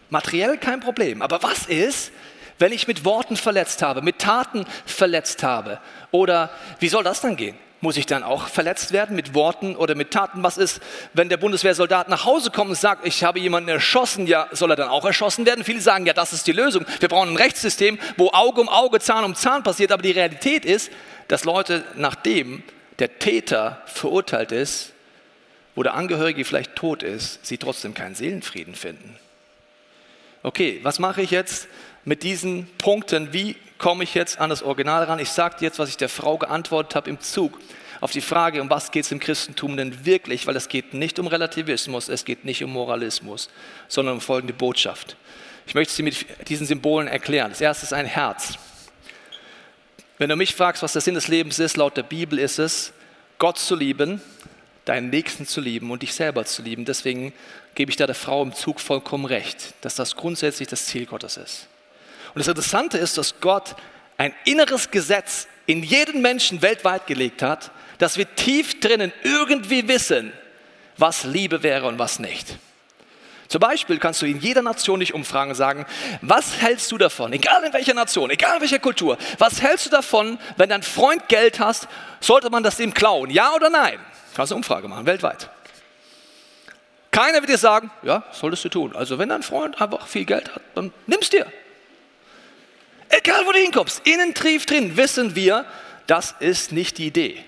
[0.09, 1.21] Materiell kein Problem.
[1.21, 2.11] Aber was ist,
[2.57, 5.79] wenn ich mit Worten verletzt habe, mit Taten verletzt habe?
[6.11, 7.57] Oder wie soll das dann gehen?
[7.81, 10.43] Muss ich dann auch verletzt werden mit Worten oder mit Taten?
[10.43, 10.81] Was ist,
[11.13, 14.75] wenn der Bundeswehrsoldat nach Hause kommt und sagt, ich habe jemanden erschossen, ja, soll er
[14.75, 15.63] dann auch erschossen werden?
[15.63, 16.85] Viele sagen, ja, das ist die Lösung.
[16.99, 19.93] Wir brauchen ein Rechtssystem, wo Auge um Auge, Zahn um Zahn passiert.
[19.93, 20.91] Aber die Realität ist,
[21.29, 22.63] dass Leute, nachdem
[22.99, 24.91] der Täter verurteilt ist,
[25.73, 29.17] wo der Angehörige vielleicht tot ist, sie trotzdem keinen Seelenfrieden finden.
[30.43, 31.67] Okay, was mache ich jetzt
[32.05, 33.33] mit diesen Punkten?
[33.33, 35.17] Wie komme ich jetzt an das Original ran.
[35.17, 37.57] Ich sage dir jetzt, was ich der Frau geantwortet habe im Zug
[38.01, 41.19] auf die Frage, um was geht es im Christentum denn wirklich, weil es geht nicht
[41.19, 43.49] um Relativismus, es geht nicht um Moralismus,
[43.87, 45.17] sondern um folgende Botschaft.
[45.65, 47.51] Ich möchte sie mit diesen Symbolen erklären.
[47.51, 48.53] Das erste ist ein Herz.
[50.17, 52.93] Wenn du mich fragst, was der Sinn des Lebens ist, laut der Bibel ist es,
[53.37, 54.21] Gott zu lieben,
[54.85, 56.85] deinen Nächsten zu lieben und dich selber zu lieben.
[56.85, 57.33] Deswegen
[57.75, 61.37] gebe ich da der Frau im Zug vollkommen recht, dass das grundsätzlich das Ziel Gottes
[61.37, 61.67] ist.
[62.33, 63.75] Und das Interessante ist, dass Gott
[64.17, 70.33] ein inneres Gesetz in jeden Menschen weltweit gelegt hat, dass wir tief drinnen irgendwie wissen,
[70.97, 72.57] was Liebe wäre und was nicht.
[73.47, 75.85] Zum Beispiel kannst du in jeder Nation dich umfragen und sagen,
[76.21, 79.89] was hältst du davon, egal in welcher Nation, egal in welcher Kultur, was hältst du
[79.89, 81.87] davon, wenn dein Freund Geld hast,
[82.19, 83.99] sollte man das ihm klauen, ja oder nein?
[84.35, 85.49] Kannst du eine Umfrage machen, weltweit.
[87.09, 88.95] Keiner wird dir sagen, ja, solltest du tun.
[88.95, 91.47] Also wenn dein Freund einfach viel Geld hat, dann nimm's dir.
[93.09, 95.65] Egal, wo du hinkommst, innen tief drin wissen wir,
[96.05, 97.43] das ist nicht die Idee,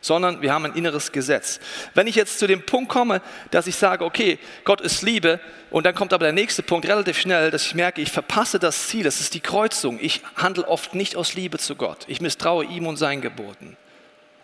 [0.00, 1.60] sondern wir haben ein inneres Gesetz.
[1.94, 5.40] Wenn ich jetzt zu dem Punkt komme, dass ich sage, okay, Gott ist Liebe,
[5.70, 8.88] und dann kommt aber der nächste Punkt relativ schnell, dass ich merke, ich verpasse das
[8.88, 9.98] Ziel, das ist die Kreuzung.
[10.00, 12.04] Ich handle oft nicht aus Liebe zu Gott.
[12.06, 13.76] Ich misstraue ihm und seinen Geboten.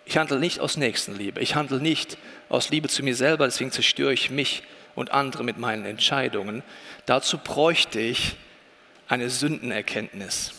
[0.04, 1.40] Ich handle nicht aus Nächstenliebe.
[1.40, 2.18] Ich handle nicht
[2.48, 4.64] aus Liebe zu mir selber, deswegen zerstöre ich mich
[4.96, 6.64] und andere mit meinen Entscheidungen.
[7.06, 8.34] Dazu bräuchte ich
[9.10, 10.52] eine Sündenerkenntnis.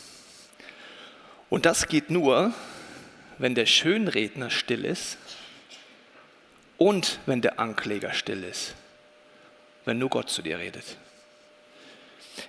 [1.50, 2.54] Und das geht nur,
[3.38, 5.18] wenn der Schönredner still ist
[6.78, 8.76] und wenn der Ankläger still ist,
[9.86, 10.98] wenn nur Gott zu dir redet.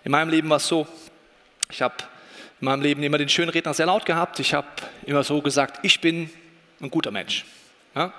[0.03, 0.89] In meinem Leben war es so,
[1.71, 1.95] ich habe
[2.61, 4.41] in meinem Leben immer den Schönredner sehr laut gehabt.
[4.41, 4.69] Ich habe
[5.07, 6.31] immer so gesagt, ich bin
[6.81, 7.45] ein guter Mensch.
[7.95, 8.13] Ja?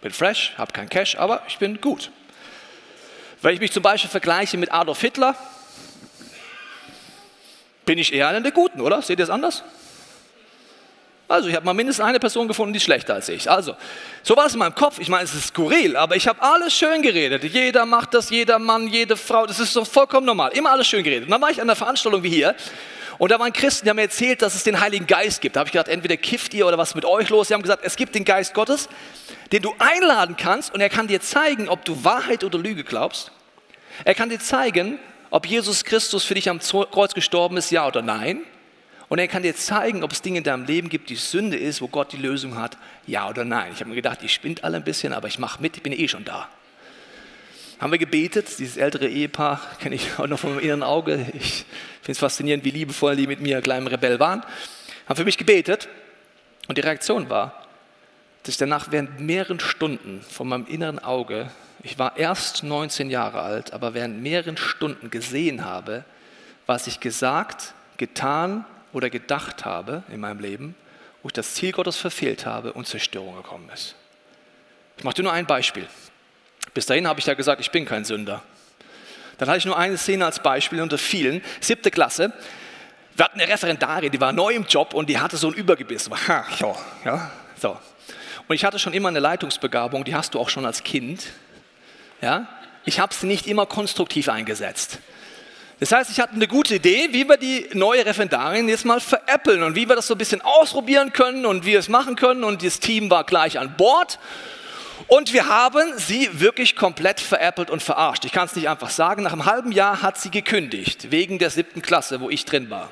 [0.00, 2.12] Bin fresh, habe kein Cash, aber ich bin gut.
[3.42, 5.36] Wenn ich mich zum Beispiel vergleiche mit Adolf Hitler,
[7.86, 9.00] bin ich eher einer der Guten, oder?
[9.00, 9.64] Seht ihr es anders?
[11.28, 13.50] Also, ich habe mal mindestens eine Person gefunden, die ist schlechter als ich.
[13.50, 13.74] Also,
[14.22, 14.98] so war es in meinem Kopf.
[15.00, 17.42] Ich meine, es ist skurril, aber ich habe alles schön geredet.
[17.42, 20.52] Jeder macht das, jeder Mann, jede Frau, das ist doch vollkommen normal.
[20.52, 21.24] Immer alles schön geredet.
[21.24, 22.54] Und dann war ich an einer Veranstaltung wie hier
[23.18, 25.56] und da waren Christen, die haben mir erzählt, dass es den Heiligen Geist gibt.
[25.56, 27.48] Da habe ich gedacht, entweder kifft ihr oder was mit euch los.
[27.48, 28.88] Sie haben gesagt, es gibt den Geist Gottes,
[29.52, 33.32] den du einladen kannst und er kann dir zeigen, ob du Wahrheit oder Lüge glaubst.
[34.04, 34.98] Er kann dir zeigen,
[35.30, 38.40] ob Jesus Christus für dich am Kreuz gestorben ist, ja oder nein.
[39.08, 41.80] Und er kann dir zeigen, ob es Dinge in deinem Leben gibt, die Sünde ist,
[41.80, 43.70] wo Gott die Lösung hat, ja oder nein.
[43.72, 45.92] Ich habe mir gedacht, ihr spinnt alle ein bisschen, aber ich mache mit, ich bin
[45.92, 46.48] eh schon da.
[47.78, 48.58] haben wir gebetet.
[48.58, 51.26] Dieses ältere Ehepaar kenne ich auch noch von meinem inneren Auge.
[51.34, 51.64] Ich
[52.02, 54.42] finde es faszinierend, wie liebevoll die mit mir kleinem Rebell waren.
[55.08, 55.88] Haben für mich gebetet
[56.68, 57.65] und die Reaktion war,
[58.46, 61.50] dass ich danach während mehreren Stunden von meinem inneren Auge,
[61.82, 66.04] ich war erst 19 Jahre alt, aber während mehreren Stunden gesehen habe,
[66.64, 70.76] was ich gesagt, getan oder gedacht habe in meinem Leben,
[71.24, 73.96] wo ich das Ziel Gottes verfehlt habe und Zerstörung gekommen ist.
[74.96, 75.88] Ich mache dir nur ein Beispiel.
[76.72, 78.44] Bis dahin habe ich ja gesagt, ich bin kein Sünder.
[79.38, 81.42] Dann hatte ich nur eine Szene als Beispiel unter vielen.
[81.58, 82.32] Siebte Klasse.
[83.16, 86.08] Wir hatten eine Referendarin, die war neu im Job und die hatte so ein Übergebiss.
[86.56, 87.76] So, ja, so.
[88.48, 91.26] Und ich hatte schon immer eine Leitungsbegabung, die hast du auch schon als Kind.
[92.20, 92.46] Ja?
[92.84, 94.98] Ich habe sie nicht immer konstruktiv eingesetzt.
[95.78, 99.62] Das heißt, ich hatte eine gute Idee, wie wir die neue Referendarin jetzt mal veräppeln
[99.62, 102.44] und wie wir das so ein bisschen ausprobieren können und wie wir es machen können.
[102.44, 104.18] Und das Team war gleich an Bord.
[105.08, 108.24] Und wir haben sie wirklich komplett veräppelt und verarscht.
[108.24, 109.22] Ich kann es nicht einfach sagen.
[109.22, 112.90] Nach einem halben Jahr hat sie gekündigt, wegen der siebten Klasse, wo ich drin war.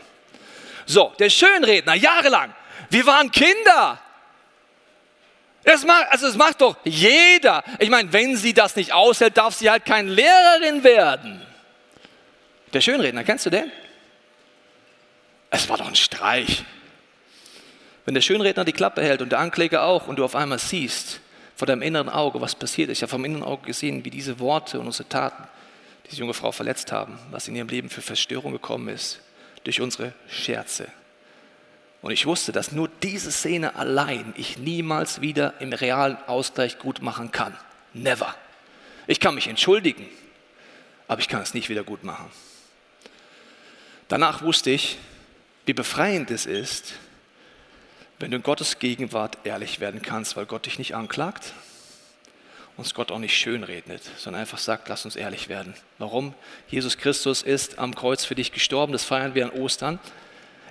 [0.85, 2.53] So, der Schönredner, jahrelang.
[2.91, 3.99] Wir waren Kinder.
[5.65, 7.65] Das macht, also das macht doch jeder.
[7.79, 11.41] Ich meine, wenn sie das nicht aushält, darf sie halt keine Lehrerin werden.
[12.73, 13.71] Der Schönredner, kennst du den?
[15.51, 16.65] Es war doch ein Streich.
[18.05, 21.21] Wenn der Schönredner die Klappe hält und der Ankläger auch und du auf einmal siehst
[21.57, 22.99] vor deinem inneren Auge, was passiert ist.
[22.99, 25.45] Ich habe vom inneren Auge gesehen, wie diese Worte und unsere Taten
[26.11, 29.21] diese junge Frau verletzt haben, was in ihrem Leben für Verstörung gekommen ist
[29.63, 30.89] durch unsere Scherze.
[32.05, 37.01] Und ich wusste, dass nur diese Szene allein ich niemals wieder im realen Ausgleich gut
[37.01, 37.57] machen kann.
[37.95, 38.35] Never.
[39.07, 40.07] Ich kann mich entschuldigen,
[41.09, 42.31] aber ich kann es nicht wieder gut machen.
[44.09, 44.99] Danach wusste ich,
[45.65, 46.93] wie befreiend es ist,
[48.19, 51.55] wenn du in Gottes Gegenwart ehrlich werden kannst, weil Gott dich nicht anklagt,
[52.77, 55.73] uns Gott auch nicht schönredet, sondern einfach sagt, lass uns ehrlich werden.
[55.97, 56.35] Warum?
[56.69, 59.99] Jesus Christus ist am Kreuz für dich gestorben, das feiern wir an Ostern.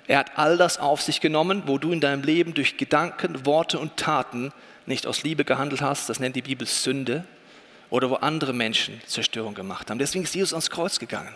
[0.06, 3.78] Er hat all das auf sich genommen, wo du in deinem Leben durch Gedanken, Worte
[3.78, 4.52] und Taten
[4.86, 7.24] nicht aus Liebe gehandelt hast, das nennt die Bibel Sünde,
[7.90, 9.98] oder wo andere Menschen Zerstörung gemacht haben.
[9.98, 11.32] Deswegen ist Jesus ans Kreuz gegangen.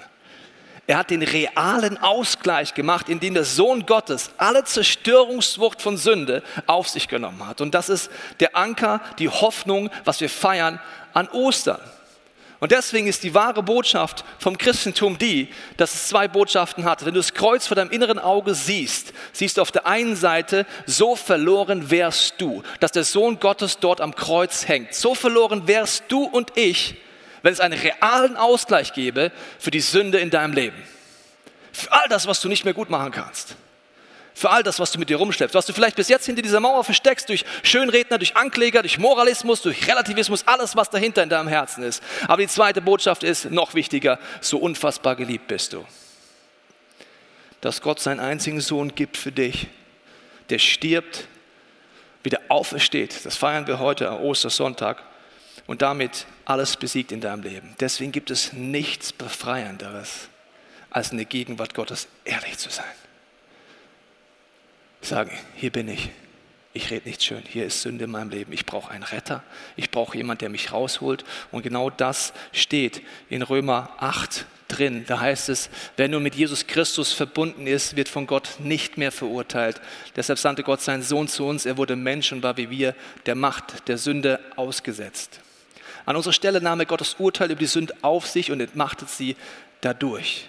[0.89, 6.89] Er hat den realen Ausgleich gemacht, indem der Sohn Gottes alle Zerstörungswucht von Sünde auf
[6.89, 7.61] sich genommen hat.
[7.61, 10.81] Und das ist der Anker, die Hoffnung, was wir feiern
[11.13, 11.81] an Ostern.
[12.61, 17.05] Und deswegen ist die wahre Botschaft vom Christentum die, dass es zwei Botschaften hat.
[17.05, 20.67] Wenn du das Kreuz vor deinem inneren Auge siehst, siehst du auf der einen Seite,
[20.85, 24.95] so verloren wärst du, dass der Sohn Gottes dort am Kreuz hängt.
[24.95, 26.97] So verloren wärst du und ich,
[27.43, 30.83] wenn es einen realen Ausgleich gäbe für die Sünde in deinem Leben.
[31.73, 33.55] Für all das, was du nicht mehr gut machen kannst.
[34.39, 36.61] Für all das, was du mit dir rumschleppst, was du vielleicht bis jetzt hinter dieser
[36.61, 41.49] Mauer versteckst, durch Schönredner, durch Ankläger, durch Moralismus, durch Relativismus, alles, was dahinter in deinem
[41.49, 42.01] Herzen ist.
[42.29, 45.85] Aber die zweite Botschaft ist noch wichtiger, so unfassbar geliebt bist du.
[47.63, 49.67] Dass Gott seinen einzigen Sohn gibt für dich,
[50.51, 51.27] der stirbt,
[52.23, 53.27] wieder aufersteht.
[53.27, 55.03] Das feiern wir heute am Ostersonntag
[55.67, 57.75] und damit alles besiegt in deinem Leben.
[57.81, 60.29] Deswegen gibt es nichts Befreienderes,
[60.91, 62.87] als in der Gegenwart Gottes ehrlich zu sein.
[65.01, 66.11] Sagen, hier bin ich.
[66.75, 67.43] Ich rede nicht schön.
[67.49, 68.53] Hier ist Sünde in meinem Leben.
[68.53, 69.43] Ich brauche einen Retter.
[69.77, 71.25] Ich brauche jemanden, der mich rausholt.
[71.51, 75.05] Und genau das steht in Römer 8 drin.
[75.07, 79.11] Da heißt es, wer nur mit Jesus Christus verbunden ist, wird von Gott nicht mehr
[79.11, 79.81] verurteilt.
[80.15, 81.67] Deshalb sandte Gott seinen Sohn zu uns.
[81.67, 82.95] Er wurde Mensch und war wie wir
[83.27, 85.41] der Macht der Sünde ausgesetzt.
[86.05, 89.37] An unserer Stelle nahm er Gottes Urteil über die Sünde auf sich und entmachtet sie
[89.81, 90.47] dadurch.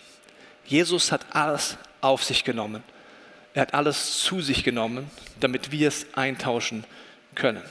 [0.66, 2.84] Jesus hat alles auf sich genommen.
[3.54, 5.10] Er hat alles zu sich genommen,
[5.40, 6.84] damit wir es eintauschen
[7.36, 7.64] können.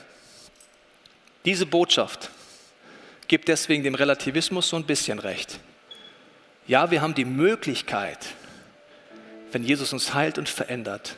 [1.44, 2.30] Diese Botschaft
[3.28, 5.60] gibt deswegen dem Relativismus so ein bisschen recht.
[6.66, 8.18] Ja, wir haben die Möglichkeit,
[9.52, 11.16] wenn Jesus uns heilt und verändert,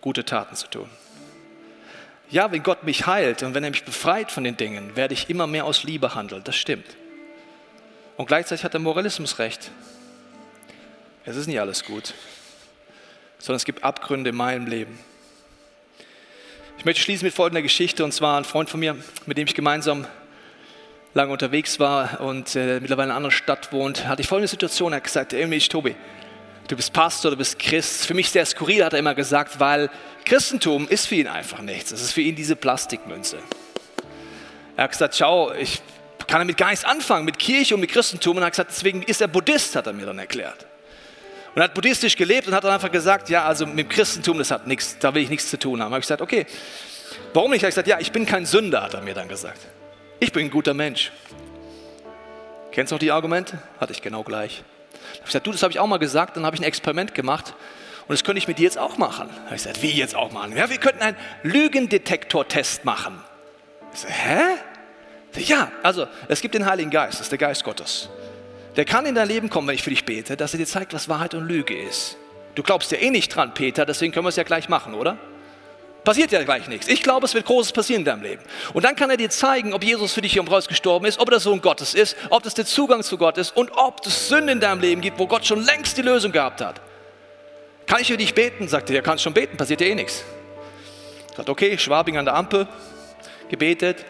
[0.00, 0.90] gute Taten zu tun.
[2.28, 5.30] Ja, wenn Gott mich heilt und wenn er mich befreit von den Dingen, werde ich
[5.30, 6.42] immer mehr aus Liebe handeln.
[6.44, 6.86] Das stimmt.
[8.16, 9.70] Und gleichzeitig hat der Moralismus recht.
[11.24, 12.14] Es ist nicht alles gut,
[13.38, 14.98] sondern es gibt Abgründe in meinem Leben.
[16.78, 18.96] Ich möchte schließen mit folgender Geschichte und zwar ein Freund von mir,
[19.26, 20.06] mit dem ich gemeinsam
[21.14, 24.92] lange unterwegs war und äh, mittlerweile in einer anderen Stadt wohnt, hatte ich folgende Situation.
[24.92, 25.96] Er hat gesagt, ey Tobi,
[26.68, 28.06] du bist Pastor, du bist Christ.
[28.06, 29.90] Für mich sehr skurril, hat er immer gesagt, weil
[30.24, 31.90] Christentum ist für ihn einfach nichts.
[31.92, 33.38] Es ist für ihn diese Plastikmünze.
[34.76, 35.80] Er hat gesagt, schau, ich
[36.26, 38.36] kann damit gar nichts anfangen, mit Kirche und mit Christentum.
[38.36, 40.66] Und er hat gesagt, deswegen ist er Buddhist, hat er mir dann erklärt.
[41.56, 44.50] Und hat buddhistisch gelebt und hat dann einfach gesagt, ja, also mit dem Christentum, das
[44.50, 45.90] hat nichts, da will ich nichts zu tun haben.
[45.90, 46.44] Habe ich gesagt, okay,
[47.32, 47.62] warum nicht?
[47.62, 49.60] Er hat gesagt, ja, ich bin kein Sünder, hat er mir dann gesagt.
[50.20, 51.12] Ich bin ein guter Mensch.
[52.72, 53.58] Kennst du noch die Argumente?
[53.80, 54.64] Hatte ich genau gleich.
[54.92, 57.14] Habe ich gesagt, du, das habe ich auch mal gesagt, dann habe ich ein Experiment
[57.14, 57.54] gemacht
[58.06, 59.30] und das könnte ich mit dir jetzt auch machen.
[59.46, 60.54] Habe ich gesagt, wie jetzt auch machen?
[60.54, 63.18] Ja, wir könnten einen Lügendetektor-Test machen.
[63.94, 65.40] Ich sage, hä?
[65.40, 68.10] Ja, also es gibt den Heiligen Geist, das ist der Geist Gottes.
[68.76, 70.92] Der kann in dein Leben kommen, wenn ich für dich bete, dass er dir zeigt,
[70.92, 72.16] was Wahrheit und Lüge ist.
[72.54, 75.18] Du glaubst ja eh nicht dran, Peter, deswegen können wir es ja gleich machen, oder?
[76.04, 76.86] Passiert ja gleich nichts.
[76.86, 78.42] Ich glaube, es wird Großes passieren in deinem Leben.
[78.74, 81.18] Und dann kann er dir zeigen, ob Jesus für dich hier am Kreuz gestorben ist,
[81.18, 84.06] ob er der Sohn Gottes ist, ob das der Zugang zu Gott ist und ob
[84.06, 86.80] es Sünde in deinem Leben gibt, wo Gott schon längst die Lösung gehabt hat.
[87.86, 88.68] Kann ich für dich beten?
[88.68, 90.22] Sagt er, ja, kannst schon beten, passiert ja eh nichts.
[91.36, 92.68] Sagt, okay, Schwabing an der Ampel,
[93.48, 94.04] gebetet.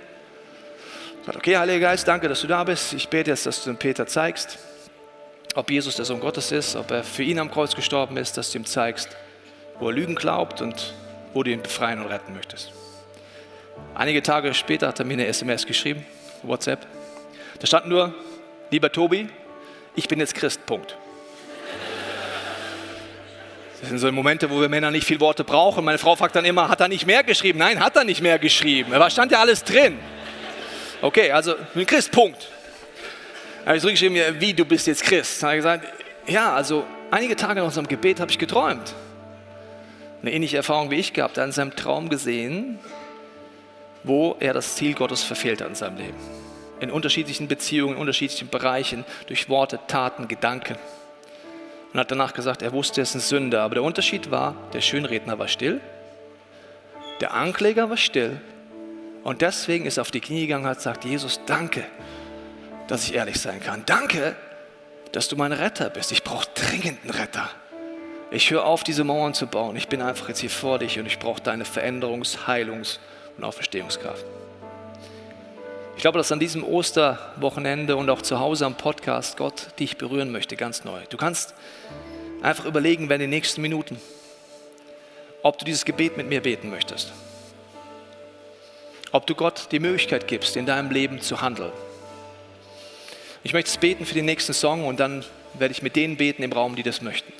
[1.29, 2.93] Okay, Heiliger Geist, danke, dass du da bist.
[2.93, 4.59] Ich bete jetzt, dass du dem Peter zeigst,
[5.57, 8.53] ob Jesus der Sohn Gottes ist, ob er für ihn am Kreuz gestorben ist, dass
[8.53, 9.09] du ihm zeigst,
[9.81, 10.95] wo er Lügen glaubt und
[11.35, 12.71] wo du ihn befreien und retten möchtest.
[13.97, 16.07] Einige Tage später hat er mir eine SMS geschrieben,
[16.45, 16.87] WhatsApp.
[17.59, 18.15] Da stand nur,
[18.71, 19.29] lieber Tobi,
[19.97, 20.97] ich bin jetzt Christ, Punkt.
[23.81, 25.85] Das sind so Momente, wo wir Männer nicht viel Worte brauchen.
[25.85, 27.59] Meine Frau fragt dann immer, hat er nicht mehr geschrieben?
[27.59, 28.95] Nein, hat er nicht mehr geschrieben.
[28.95, 29.99] Aber stand ja alles drin.
[31.03, 32.49] Okay, also ich bin Christ, Punkt.
[33.61, 35.43] Da habe ich zurückgeschrieben, wie, du bist jetzt Christ?
[35.43, 35.87] Da habe ich gesagt,
[36.27, 38.95] ja, also einige Tage nach unserem Gebet habe ich geträumt
[40.27, 42.81] eine ähnliche Erfahrung wie ich gehabt, er hat in seinem Traum gesehen,
[44.03, 46.17] wo er das Ziel Gottes verfehlt hat in seinem Leben.
[46.81, 50.77] In unterschiedlichen Beziehungen, in unterschiedlichen Bereichen, durch Worte, Taten, Gedanken.
[51.93, 53.63] Und hat danach gesagt, er wusste, er ist ein Sünder.
[53.63, 55.81] Aber der Unterschied war, der Schönredner war still,
[57.21, 58.41] der Ankläger war still.
[59.27, 61.85] Und deswegen ist er auf die Knie gegangen und hat gesagt, Jesus, danke,
[62.87, 63.83] dass ich ehrlich sein kann.
[63.85, 64.37] Danke,
[65.11, 66.13] dass du mein Retter bist.
[66.13, 67.51] Ich brauche dringend einen Retter.
[68.31, 69.75] Ich höre auf, diese Mauern zu bauen.
[69.75, 73.01] Ich bin einfach jetzt hier vor dich und ich brauche deine Veränderungs-, Heilungs-
[73.37, 74.25] und Auferstehungskraft.
[75.97, 80.31] Ich glaube, dass an diesem Osterwochenende und auch zu Hause am Podcast Gott dich berühren
[80.31, 81.01] möchte, ganz neu.
[81.11, 81.55] Du kannst
[82.43, 84.01] einfach überlegen, wenn in den nächsten Minuten,
[85.43, 87.13] ob du dieses Gebet mit mir beten möchtest.
[89.17, 91.73] Ob du Gott die Möglichkeit gibst, in deinem Leben zu handeln.
[93.45, 95.25] Ich möchte es beten für den nächsten Song und dann
[95.55, 97.33] werde ich mit denen beten im Raum, die das möchten.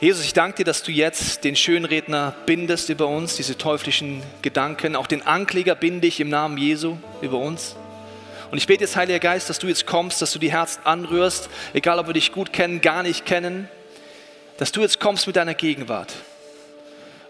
[0.00, 4.96] Jesus, ich danke dir, dass du jetzt den Schönredner bindest über uns, diese teuflischen Gedanken.
[4.96, 7.76] Auch den Ankläger binde ich im Namen Jesu über uns.
[8.50, 11.48] Und ich bete jetzt, Heiliger Geist, dass du jetzt kommst, dass du die Herzen anrührst,
[11.74, 13.68] egal ob wir dich gut kennen, gar nicht kennen,
[14.58, 16.12] dass du jetzt kommst mit deiner Gegenwart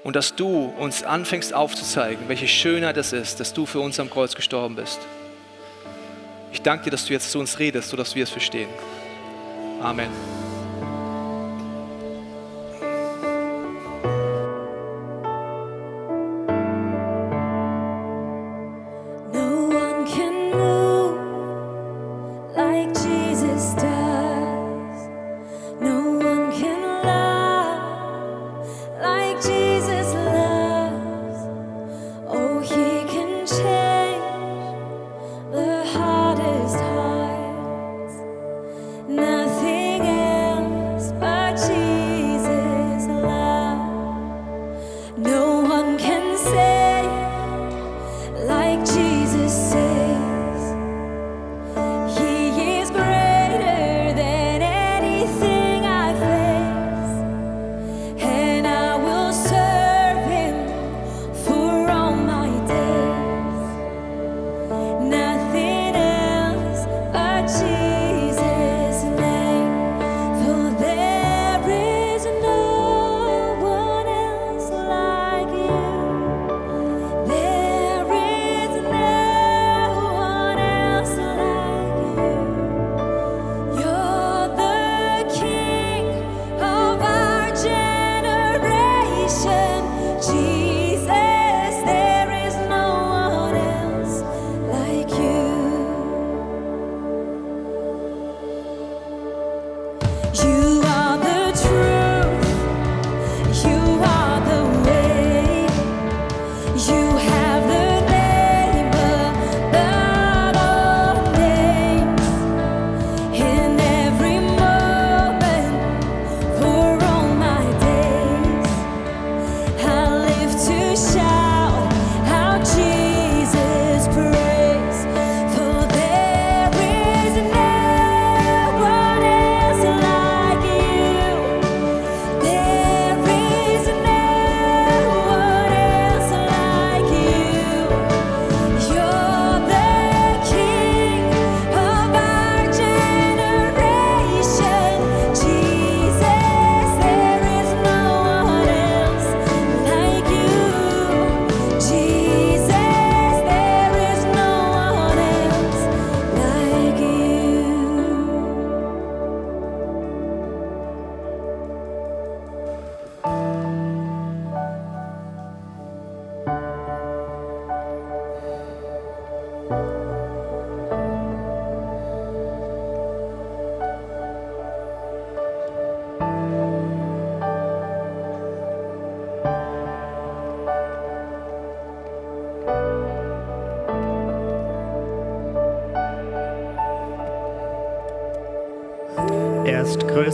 [0.06, 4.08] und dass du uns anfängst aufzuzeigen, welche Schönheit es ist, dass du für uns am
[4.08, 5.00] Kreuz gestorben bist.
[6.52, 8.68] Ich danke dir, dass du jetzt zu uns redest, sodass wir es verstehen.
[9.82, 10.45] Amen.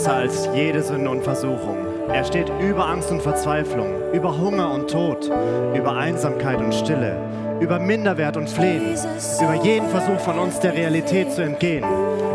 [0.03, 1.76] Größer als jede Sünde und Versuchung.
[2.12, 5.30] Er steht über Angst und Verzweiflung, über Hunger und Tod,
[5.74, 7.16] über Einsamkeit und Stille,
[7.61, 8.96] über Minderwert und Flehen,
[9.40, 11.84] über jeden Versuch von uns der Realität zu entgehen,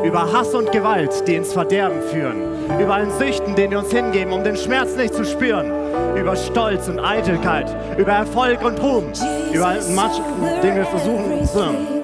[0.05, 2.37] über Hass und Gewalt, die ins Verderben führen,
[2.79, 5.69] über allen Süchten, denen wir uns hingeben, um den Schmerz nicht zu spüren,
[6.15, 9.11] über Stolz und Eitelkeit, über Erfolg und Ruhm,
[9.51, 10.21] über allen Matsch,
[10.63, 11.97] den wir versuchen zu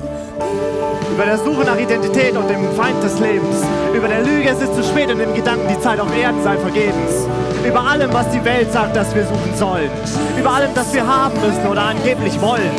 [1.14, 4.74] über der Suche nach Identität und dem Feind des Lebens, über der Lüge, es ist
[4.74, 7.28] zu spät und dem Gedanken, die Zeit auf Erden sei vergebens,
[7.64, 9.92] über allem, was die Welt sagt, dass wir suchen sollen,
[10.40, 12.72] über allem, das wir haben müssen oder angeblich wollen,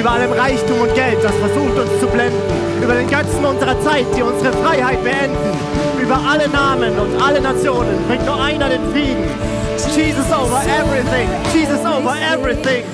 [0.00, 2.40] über allem Reichtum und Geld, das versucht uns zu blenden,
[2.82, 5.36] über den Götzen unserer Zeit, die unsere Freiheit beenden,
[6.00, 9.28] über alle Namen und alle Nationen bringt nur einer den Frieden.
[9.94, 12.84] Jesus over everything, Jesus over everything.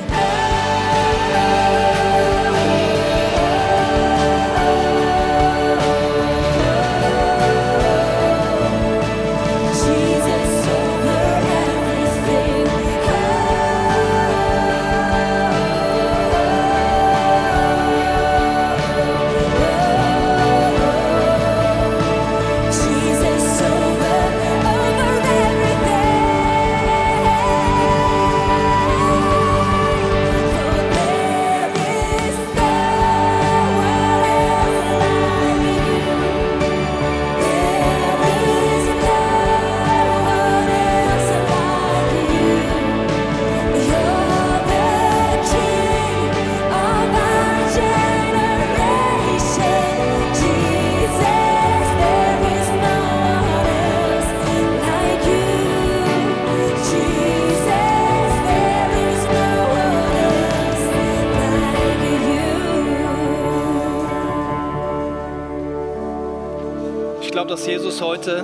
[67.61, 68.43] Dass Jesus heute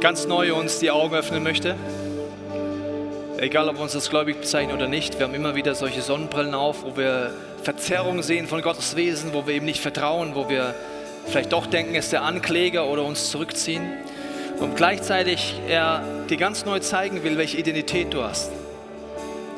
[0.00, 1.74] ganz neu uns die Augen öffnen möchte.
[3.38, 6.54] Egal, ob wir uns das gläubig bezeichnen oder nicht, wir haben immer wieder solche Sonnenbrillen
[6.54, 7.32] auf, wo wir
[7.62, 10.74] Verzerrungen sehen von Gottes Wesen, wo wir ihm nicht vertrauen, wo wir
[11.28, 13.90] vielleicht doch denken, er ist der Ankläger oder uns zurückziehen.
[14.60, 18.50] Und gleichzeitig er dir ganz neu zeigen will, welche Identität du hast.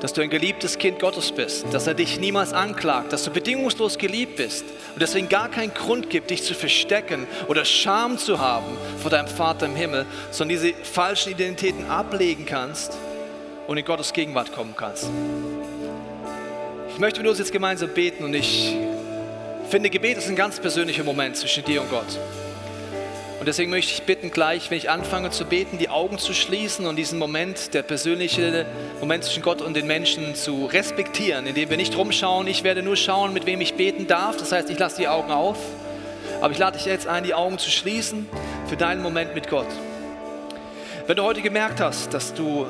[0.00, 3.96] Dass du ein geliebtes Kind Gottes bist, dass er dich niemals anklagt, dass du bedingungslos
[3.96, 8.76] geliebt bist und deswegen gar keinen Grund gibt, dich zu verstecken oder Scham zu haben
[9.00, 12.96] vor deinem Vater im Himmel, sondern diese falschen Identitäten ablegen kannst
[13.66, 15.08] und in Gottes Gegenwart kommen kannst.
[16.92, 18.76] Ich möchte mit uns jetzt gemeinsam beten und ich
[19.70, 22.18] finde, Gebet ist ein ganz persönlicher Moment zwischen dir und Gott.
[23.46, 26.84] Und deswegen möchte ich bitten, gleich, wenn ich anfange zu beten, die Augen zu schließen
[26.84, 28.66] und diesen Moment, der persönliche
[28.98, 32.48] Moment zwischen Gott und den Menschen zu respektieren, indem wir nicht rumschauen.
[32.48, 34.36] Ich werde nur schauen, mit wem ich beten darf.
[34.36, 35.58] Das heißt, ich lasse die Augen auf.
[36.40, 38.28] Aber ich lade dich jetzt ein, die Augen zu schließen
[38.66, 39.68] für deinen Moment mit Gott.
[41.06, 42.66] Wenn du heute gemerkt hast, dass du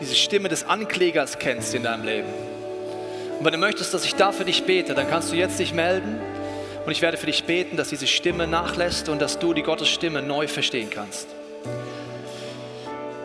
[0.00, 2.28] diese Stimme des Anklägers kennst in deinem Leben
[3.38, 5.74] und wenn du möchtest, dass ich da für dich bete, dann kannst du jetzt dich
[5.74, 6.18] melden
[6.88, 9.90] und ich werde für dich beten, dass diese Stimme nachlässt und dass du die Gottes
[9.90, 11.28] Stimme neu verstehen kannst.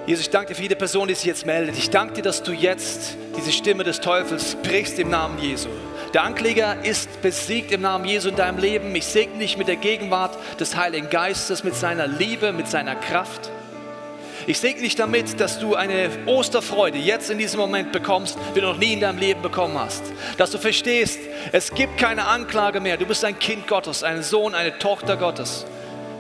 [0.06, 1.78] Jesus, ich danke dir für jede Person, die sich jetzt meldet.
[1.78, 5.70] Ich danke dir, dass du jetzt diese Stimme des Teufels brichst im Namen Jesu.
[6.14, 8.94] Der Ankläger ist besiegt im Namen Jesu in deinem Leben.
[8.98, 13.50] Ich segne dich mit der Gegenwart des Heiligen Geistes, mit seiner Liebe, mit seiner Kraft.
[14.46, 18.68] Ich segne dich damit, dass du eine Osterfreude jetzt in diesem Moment bekommst, wie du
[18.68, 20.04] noch nie in deinem Leben bekommen hast.
[20.38, 21.20] Dass du verstehst,
[21.54, 22.98] es gibt keine Anklage mehr.
[22.98, 25.66] Du bist ein Kind Gottes, ein Sohn, eine Tochter Gottes.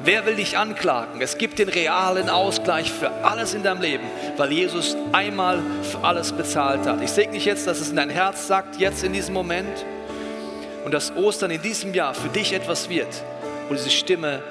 [0.05, 1.21] Wer will dich anklagen?
[1.21, 4.03] Es gibt den realen Ausgleich für alles in deinem Leben,
[4.37, 7.01] weil Jesus einmal für alles bezahlt hat.
[7.01, 9.85] Ich segne dich jetzt, dass es in dein Herz sagt, jetzt in diesem Moment.
[10.85, 13.07] Und dass Ostern in diesem Jahr für dich etwas wird,
[13.69, 14.41] wo diese Stimme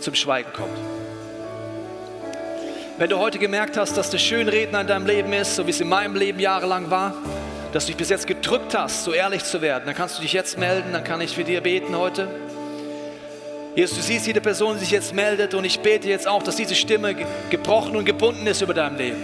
[0.00, 0.97] zum Schweigen kommt.
[2.98, 5.80] Wenn du heute gemerkt hast, dass das Schönreden in deinem Leben ist, so wie es
[5.80, 7.14] in meinem Leben jahrelang war,
[7.72, 10.32] dass du dich bis jetzt gedrückt hast, so ehrlich zu werden, dann kannst du dich
[10.32, 12.26] jetzt melden, dann kann ich für dir beten heute.
[13.76, 16.56] Jesus, du siehst jede Person, die sich jetzt meldet und ich bete jetzt auch, dass
[16.56, 19.22] diese Stimme ge- gebrochen und gebunden ist über deinem Leben.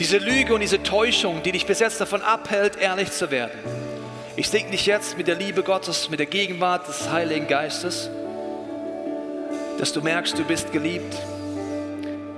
[0.00, 3.56] Diese Lüge und diese Täuschung, die dich bis jetzt davon abhält, ehrlich zu werden.
[4.34, 8.10] Ich segne dich jetzt mit der Liebe Gottes, mit der Gegenwart des Heiligen Geistes,
[9.78, 11.14] dass du merkst, du bist geliebt.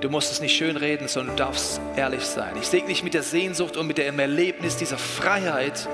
[0.06, 2.54] Du musst es nicht schön reden, sondern du darfst ehrlich sein.
[2.60, 5.88] Ich segne dich mit der Sehnsucht und mit dem Erlebnis dieser Freiheit,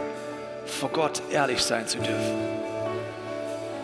[0.67, 2.37] vor Gott ehrlich sein zu dürfen.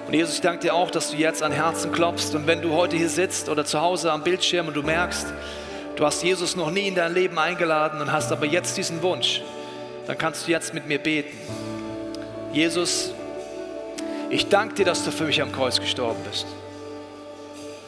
[0.07, 2.35] Und Jesus, ich danke dir auch, dass du jetzt an Herzen klopfst.
[2.35, 5.29] Und wenn du heute hier sitzt oder zu Hause am Bildschirm und du merkst,
[5.97, 9.41] du hast Jesus noch nie in dein Leben eingeladen und hast aber jetzt diesen Wunsch,
[10.07, 11.39] dann kannst du jetzt mit mir beten.
[12.53, 13.13] Jesus,
[14.29, 16.45] ich danke dir, dass du für mich am Kreuz gestorben bist.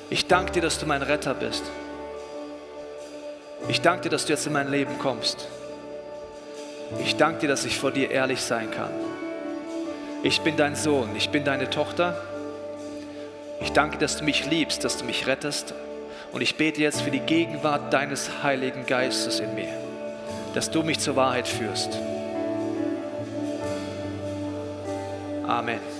[0.08, 1.64] Ich danke dir, dass du mein Retter bist.
[3.68, 5.48] Ich danke dir, dass du jetzt in mein Leben kommst.
[7.04, 8.90] Ich danke dir, dass ich vor dir ehrlich sein kann.
[10.22, 12.20] Ich bin dein Sohn, ich bin deine Tochter.
[13.60, 15.74] Ich danke, dass du mich liebst, dass du mich rettest.
[16.32, 19.72] Und ich bete jetzt für die Gegenwart deines Heiligen Geistes in mir,
[20.54, 21.98] dass du mich zur Wahrheit führst.
[25.46, 25.99] Amen.